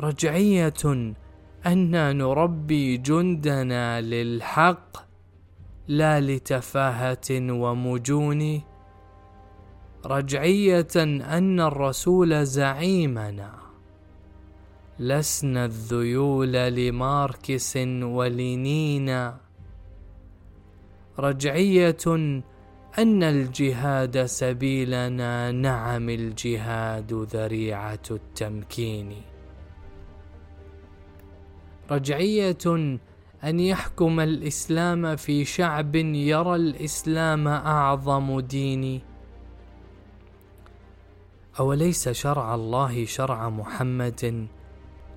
رجعية 0.00 1.12
أنا 1.66 2.12
نربي 2.12 2.96
جندنا 2.96 4.00
للحق 4.00 4.96
لا 5.88 6.20
لتفاهة 6.20 7.30
ومجون 7.30 8.71
رجعية 10.06 10.94
أن 10.96 11.60
الرسول 11.60 12.46
زعيمنا. 12.46 13.52
لسنا 14.98 15.64
الذيول 15.64 16.52
لماركس 16.52 17.76
ولينينا 18.02 19.36
رجعية 21.18 22.04
أن 22.98 23.22
الجهاد 23.22 24.24
سبيلنا 24.24 25.52
نعم 25.52 26.10
الجهاد 26.10 27.12
ذريعة 27.12 28.06
التمكين. 28.10 29.12
رجعية 31.90 32.98
أن 33.44 33.60
يحكم 33.60 34.20
الإسلام 34.20 35.16
في 35.16 35.44
شعب 35.44 35.94
يرى 35.94 36.56
الإسلام 36.56 37.48
أعظم 37.48 38.40
دين. 38.40 39.11
أوليس 41.60 42.08
شرع 42.08 42.54
الله 42.54 43.04
شرع 43.04 43.48
محمد؟ 43.48 44.46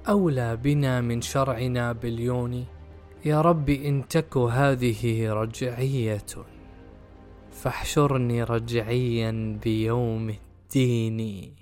أولى 0.09 0.55
بنا 0.55 1.01
من 1.01 1.21
شرع 1.21 1.59
نابليون 1.59 2.65
يا 3.25 3.41
رب 3.41 3.69
إن 3.69 4.07
تك 4.07 4.37
هذه 4.37 5.33
رجعية 5.33 6.25
فاحشرني 7.51 8.43
رجعيا 8.43 9.59
بيوم 9.63 10.29
الدين. 10.29 11.55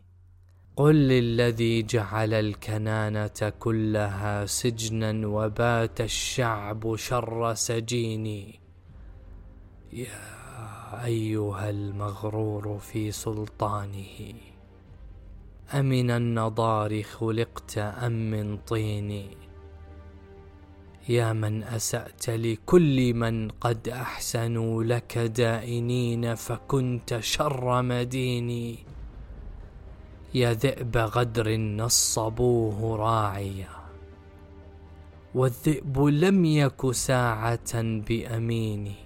قل 0.75 0.95
للذي 0.95 1.83
جعل 1.83 2.33
الكنانة 2.33 3.53
كلها 3.59 4.45
سجنا 4.45 5.27
وبات 5.27 6.01
الشعب 6.01 6.95
شر 6.95 7.53
سجين. 7.53 8.53
يا 9.93 11.05
أيها 11.05 11.69
المغرور 11.69 12.77
في 12.79 13.11
سلطانه. 13.11 14.52
أمن 15.73 16.11
النضار 16.11 17.03
خلقت 17.03 17.77
أم 17.77 18.31
من 18.31 18.57
طين. 18.57 19.25
يا 21.09 21.33
من 21.33 21.63
أسأت 21.63 22.29
لكل 22.29 23.13
من 23.13 23.49
قد 23.49 23.87
احسنوا 23.87 24.83
لك 24.83 25.17
دائنين 25.17 26.35
فكنت 26.35 27.19
شر 27.19 27.81
مدين. 27.81 28.77
يا 30.33 30.53
ذئب 30.53 30.97
غدر 30.97 31.55
نصبوه 31.57 32.95
راعيا 32.97 33.69
والذئب 35.35 35.99
لم 35.99 36.45
يك 36.45 36.91
ساعة 36.91 37.81
بامين 37.81 39.02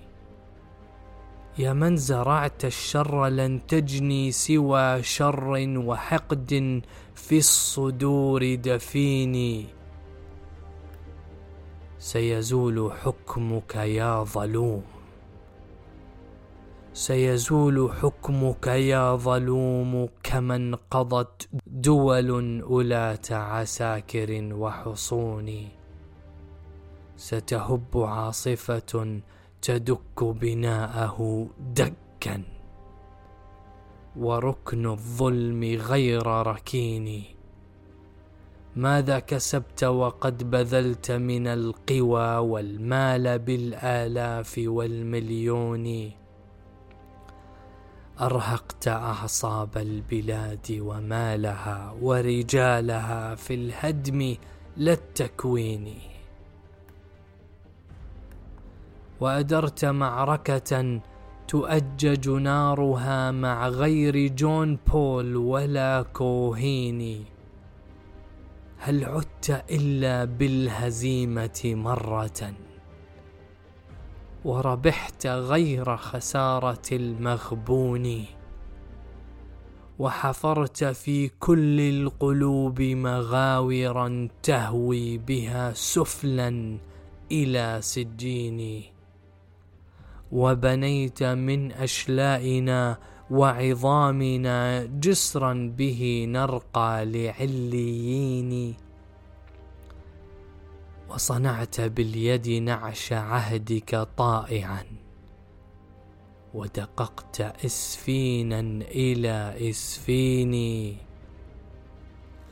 يا 1.60 1.74
من 1.74 1.98
زرعت 1.98 2.66
الشر 2.66 3.28
لن 3.28 3.68
تجني 3.68 4.32
سوى 4.32 5.04
شر 5.04 5.54
وحقد 5.78 6.82
في 7.16 7.38
الصدور 7.38 8.56
دفيني. 8.56 9.66
سيزول 12.00 12.92
حكمك 13.02 13.76
يا 13.76 14.24
ظلوم. 14.24 14.84
سيزول 16.94 17.92
حكمك 18.02 18.68
يا 18.68 19.16
ظلوم 19.16 20.10
كما 20.24 20.56
انقضت 20.56 21.50
دول 21.68 22.62
أولاة 22.62 23.28
عساكر 23.32 24.50
وحصون 24.54 25.70
ستهب 27.18 27.88
عاصفة 27.96 29.22
تدك 29.62 30.24
بناءه 30.24 31.48
دكا. 31.76 32.44
وركن 34.18 34.86
الظلم 34.86 35.64
غير 35.64 36.28
ركين. 36.28 37.24
ماذا 38.76 39.20
كسبت 39.20 39.84
وقد 39.84 40.52
بذلت 40.52 41.12
من 41.12 41.48
القوى 41.48 42.38
والمال 42.38 43.40
بالآلاف 43.40 44.62
والمليون؟ 44.68 46.12
أرهقت 48.22 48.88
أعصاب 48.88 49.78
البلاد 49.78 50.78
ومالها 50.80 51.96
ورجالها 52.02 53.36
في 53.36 53.54
الهدم 53.54 54.36
لا 54.78 54.94
التكوين. 54.94 56.17
وأدرت 59.20 59.86
معركة 59.86 61.02
تؤجج 61.48 62.30
نارها 62.30 63.32
مع 63.32 63.68
غير 63.68 64.28
جون 64.28 64.78
بول 64.94 65.36
ولا 65.36 66.06
كوهيني. 66.14 67.24
هل 68.78 69.06
عدت 69.06 69.64
إلا 69.72 70.26
بالهزيمة 70.26 71.62
مرة؟ 71.66 72.54
وربحت 74.46 75.28
غير 75.28 75.98
خسارة 75.98 76.88
المغبون. 76.92 78.26
وحفرت 80.00 80.84
في 80.84 81.28
كل 81.28 81.80
القلوب 81.80 82.82
مغاورا 82.82 84.28
تهوي 84.44 85.18
بها 85.18 85.74
سفلا 85.74 86.78
إلى 87.32 87.78
سجين 87.82 88.84
وبنيت 90.32 91.24
من 91.24 91.72
أشلائنا 91.72 92.98
وعظامنا 93.32 94.86
جسرا 94.86 95.74
به 95.78 96.26
نرقى 96.30 97.06
لعليين. 97.06 98.76
وصنعت 101.10 101.82
باليد 101.82 102.50
نعش 102.50 103.14
عهدك 103.14 104.08
طائعا. 104.18 104.84
ودققت 106.54 107.42
اسفينا 107.42 108.60
إلى 108.92 109.70
إسفين. 109.70 110.56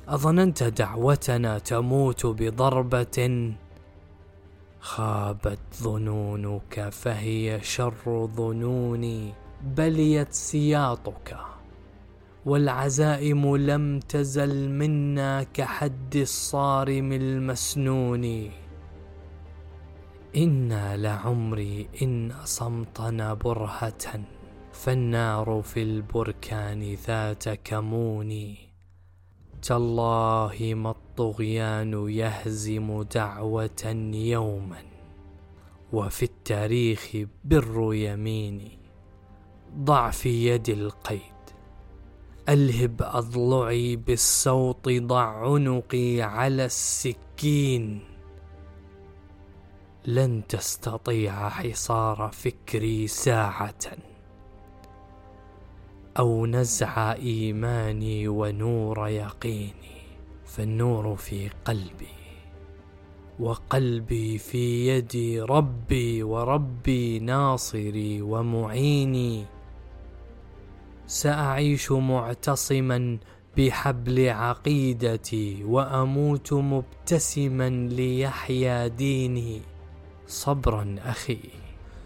أظننت 0.08 0.64
دعوتنا 0.64 1.60
تموت 1.60 2.26
بضربة. 2.26 3.56
خابت 4.86 5.60
ظنونك 5.84 6.90
فهي 6.90 7.60
شر 7.62 8.28
ظنوني 8.36 9.34
بليت 9.64 10.34
سياطك. 10.34 11.38
والعزائم 12.46 13.56
لم 13.56 14.00
تزل 14.00 14.70
منا 14.70 15.44
كحد 15.44 16.16
الصارم 16.16 17.12
المسنون. 17.12 18.52
إنا 20.38 20.98
لعمري 20.98 21.88
إن 22.02 22.34
صمتنا 22.44 23.34
برهة 23.34 24.22
فالنار 24.74 25.62
في 25.62 25.82
البركان 25.84 26.94
ذات 26.94 27.50
كمون. 27.50 28.56
تالله 29.66 30.74
ما 30.76 30.90
الطغيان 30.90 32.10
يهزم 32.10 33.02
دعوة 33.02 34.10
يوما 34.14 34.84
وفي 35.94 36.24
التاريخ 36.24 37.18
بر 37.44 37.94
يميني 37.94 38.80
ضع 39.78 40.10
في 40.10 40.48
يدي 40.48 40.74
القيد. 40.74 41.22
ألهب 42.50 43.02
أضلعي 43.02 43.96
بالصوت 43.96 44.90
ضع 44.90 45.54
عنقي 45.54 46.22
على 46.22 46.66
السكين. 46.66 48.00
لن 50.06 50.48
تستطيع 50.48 51.50
حصار 51.50 52.32
فكري 52.34 53.08
ساعة. 53.08 54.15
أو 56.20 56.46
نزع 56.46 57.14
إيماني 57.14 58.28
ونور 58.28 59.08
يقيني 59.08 59.96
فالنور 60.46 61.16
في 61.16 61.50
قلبي 61.66 62.16
وقلبي 63.40 64.38
في 64.38 64.88
يدي 64.88 65.42
ربي 65.42 66.24
وربي 66.24 67.20
ناصري 67.20 68.22
ومعيني. 68.22 69.46
سأعيش 71.08 71.92
معتصما 71.92 73.18
بحبل 73.58 74.30
عقيدتي 74.30 75.64
وأموت 75.64 76.54
مبتسما 76.54 77.70
ليحيا 77.70 78.88
ديني. 78.88 79.62
صبرا 80.28 80.96
أخي. 81.00 81.40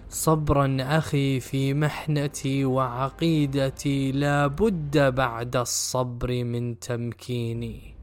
صبرا 0.10 0.78
أخي 0.82 1.40
في 1.40 1.74
محنتي 1.74 2.66
وعقيدتي 2.66 4.12
لا 4.12 4.48
بد 4.48 4.98
بعد 4.98 5.56
الصبر 5.56 6.44
من 6.44 6.80
تمكيني. 6.80 7.96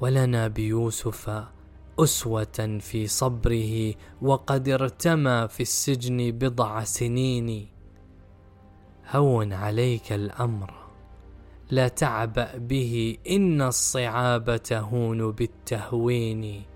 ولنا 0.00 0.48
بيوسف 0.48 1.44
أسوة 1.98 2.78
في 2.80 3.06
صبره 3.06 3.94
وقد 4.22 4.68
ارتمى 4.68 5.48
في 5.48 5.60
السجن 5.60 6.30
بضع 6.30 6.84
سنين. 6.84 7.68
هون 9.10 9.52
عليك 9.52 10.12
الأمر. 10.12 10.74
لا 11.70 11.88
تعبأ 11.88 12.56
به 12.56 13.16
إن 13.30 13.62
الصعاب 13.62 14.56
تهون 14.56 15.32
بالتهوين. 15.32 16.69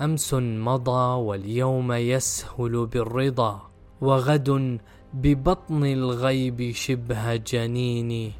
أمس 0.00 0.34
مضى 0.34 1.20
واليوم 1.20 1.92
يسهل 1.92 2.86
بالرضا 2.86 3.70
وغد 4.00 4.78
ببطن 5.14 5.84
الغيب 5.84 6.72
شبه 6.72 7.36
جنين 7.36 8.32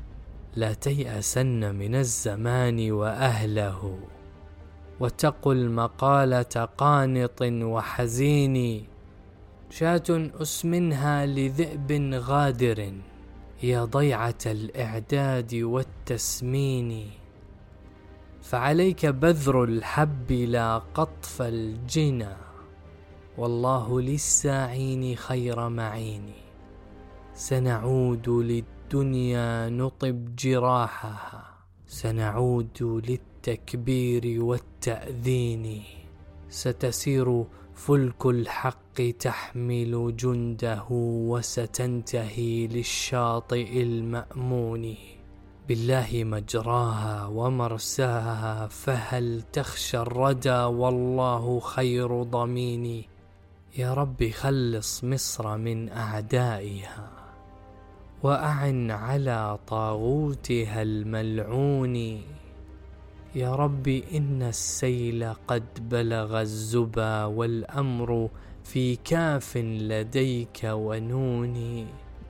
لا 0.56 0.74
تيأسن 0.74 1.74
من 1.74 1.94
الزمان 1.94 2.92
وأهله 2.92 3.98
وتقل 5.00 5.70
مقالة 5.70 6.68
قانط 6.78 7.42
وحزين 7.42 8.84
شاة 9.70 10.30
أسمنها 10.42 11.26
لذئب 11.26 12.14
غادر 12.14 12.92
يا 13.62 13.84
ضيعة 13.84 14.38
الإعداد 14.46 15.54
والتسمين 15.54 17.10
فعليك 18.48 19.06
بذر 19.06 19.64
الحب 19.64 20.32
لا 20.32 20.78
قطف 20.78 21.42
الجنى 21.42 22.36
والله 23.38 24.00
للساعين 24.00 25.16
خير 25.16 25.68
معين. 25.68 26.22
سنعود 27.34 28.28
للدنيا 28.28 29.68
نطب 29.68 30.36
جراحها 30.36 31.44
سنعود 31.86 33.02
للتكبير 33.08 34.44
والتأذين. 34.44 35.82
ستسير 36.48 37.44
فلك 37.74 38.26
الحق 38.26 38.96
تحمل 39.18 40.16
جنده 40.16 40.86
وستنتهي 40.90 42.66
للشاطئ 42.66 43.82
المأمون. 43.82 45.17
بالله 45.68 46.24
مجراها 46.24 47.26
ومرساها 47.26 48.66
فهل 48.66 49.42
تخشى 49.52 49.98
الردى 49.98 50.60
والله 50.60 51.60
خير 51.60 52.22
ضمين 52.22 53.04
يا 53.78 53.94
رب 53.94 54.30
خلص 54.30 55.04
مصر 55.04 55.56
من 55.56 55.88
أعدائها. 55.88 57.10
وأعن 58.22 58.90
على 58.90 59.58
طاغوتها 59.66 60.82
الملعون. 60.82 61.96
يا 63.34 63.54
رب 63.54 63.88
إن 63.88 64.42
السيل 64.42 65.32
قد 65.48 65.88
بلغ 65.90 66.40
الزبا 66.40 67.24
والأمر 67.24 68.28
في 68.64 68.96
كاف 68.96 69.56
لديك 69.56 70.60
ونون 70.64 71.86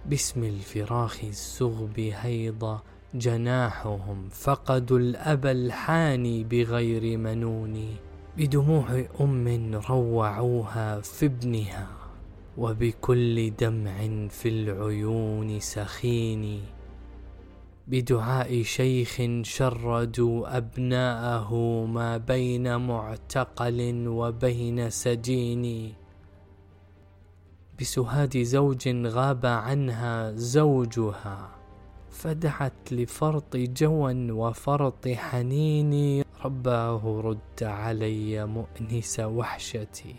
باسم 0.06 0.44
الفراخ 0.44 1.24
الزغب 1.24 1.98
هيض 1.98 2.78
جناحهم 3.14 4.28
فقدوا 4.28 4.98
الأب 4.98 5.46
الحاني 5.46 6.44
بغير 6.44 7.18
منون 7.18 7.96
بدموع 8.36 9.04
أم 9.20 9.74
روعوها 9.88 11.00
في 11.00 11.26
ابنها 11.26 11.88
وبكل 12.58 13.50
دمع 13.50 14.28
في 14.28 14.48
العيون 14.48 15.60
سخين. 15.60 16.60
بدعاء 17.88 18.62
شيخ 18.62 19.22
شردوا 19.42 20.56
أبناءه 20.56 21.54
ما 21.84 22.16
بين 22.16 22.76
معتقل 22.76 24.08
وبين 24.08 24.90
سجين. 24.90 25.94
بسهاد 27.80 28.42
زوج 28.42 28.88
غاب 29.06 29.46
عنها 29.46 30.32
زوجها 30.32 31.57
فدعت 32.10 32.92
لفرط 32.92 33.56
جوى 33.56 34.30
وفرط 34.32 35.08
حنين 35.08 36.24
رباه 36.44 37.20
رد 37.24 37.62
علي 37.62 38.46
مؤنس 38.46 39.20
وحشتي 39.20 40.14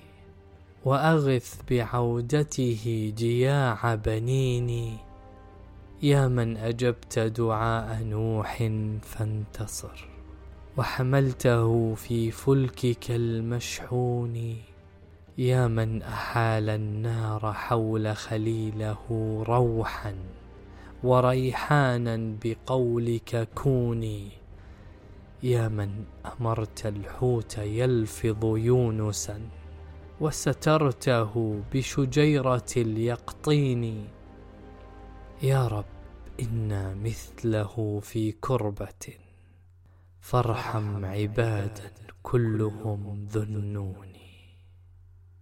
وأغث 0.85 1.61
بعودته 1.69 3.13
جياع 3.17 3.95
بنيني 3.95 5.09
يا 6.01 6.27
من 6.27 6.57
أجبت 6.57 7.19
دعاء 7.19 8.03
نوح 8.03 8.71
فانتصر 9.01 10.19
وحملته 10.77 11.95
في 11.95 12.31
فلكك 12.31 13.11
المشحون. 13.11 14.55
يا 15.37 15.67
من 15.67 16.01
أحال 16.01 16.69
النار 16.69 17.53
حول 17.53 18.15
خليله 18.15 18.97
روحا. 19.47 20.15
وريحانا 21.03 22.35
بقولك 22.43 23.47
كوني. 23.55 24.29
يا 25.43 25.67
من 25.67 26.03
أمرت 26.25 26.85
الحوت 26.85 27.57
يلفظ 27.57 28.45
يونسا 28.45 29.41
وسترته 30.21 31.61
بشجيرة 31.73 32.71
اليقطين. 32.77 34.07
يا 35.43 35.67
رب 35.67 35.85
إنا 36.39 36.95
مثله 36.95 37.99
في 38.03 38.31
كربة. 38.31 39.13
فارحم 40.19 41.05
عبادا 41.05 41.91
كلهم 42.23 43.27
ذنون 43.31 44.18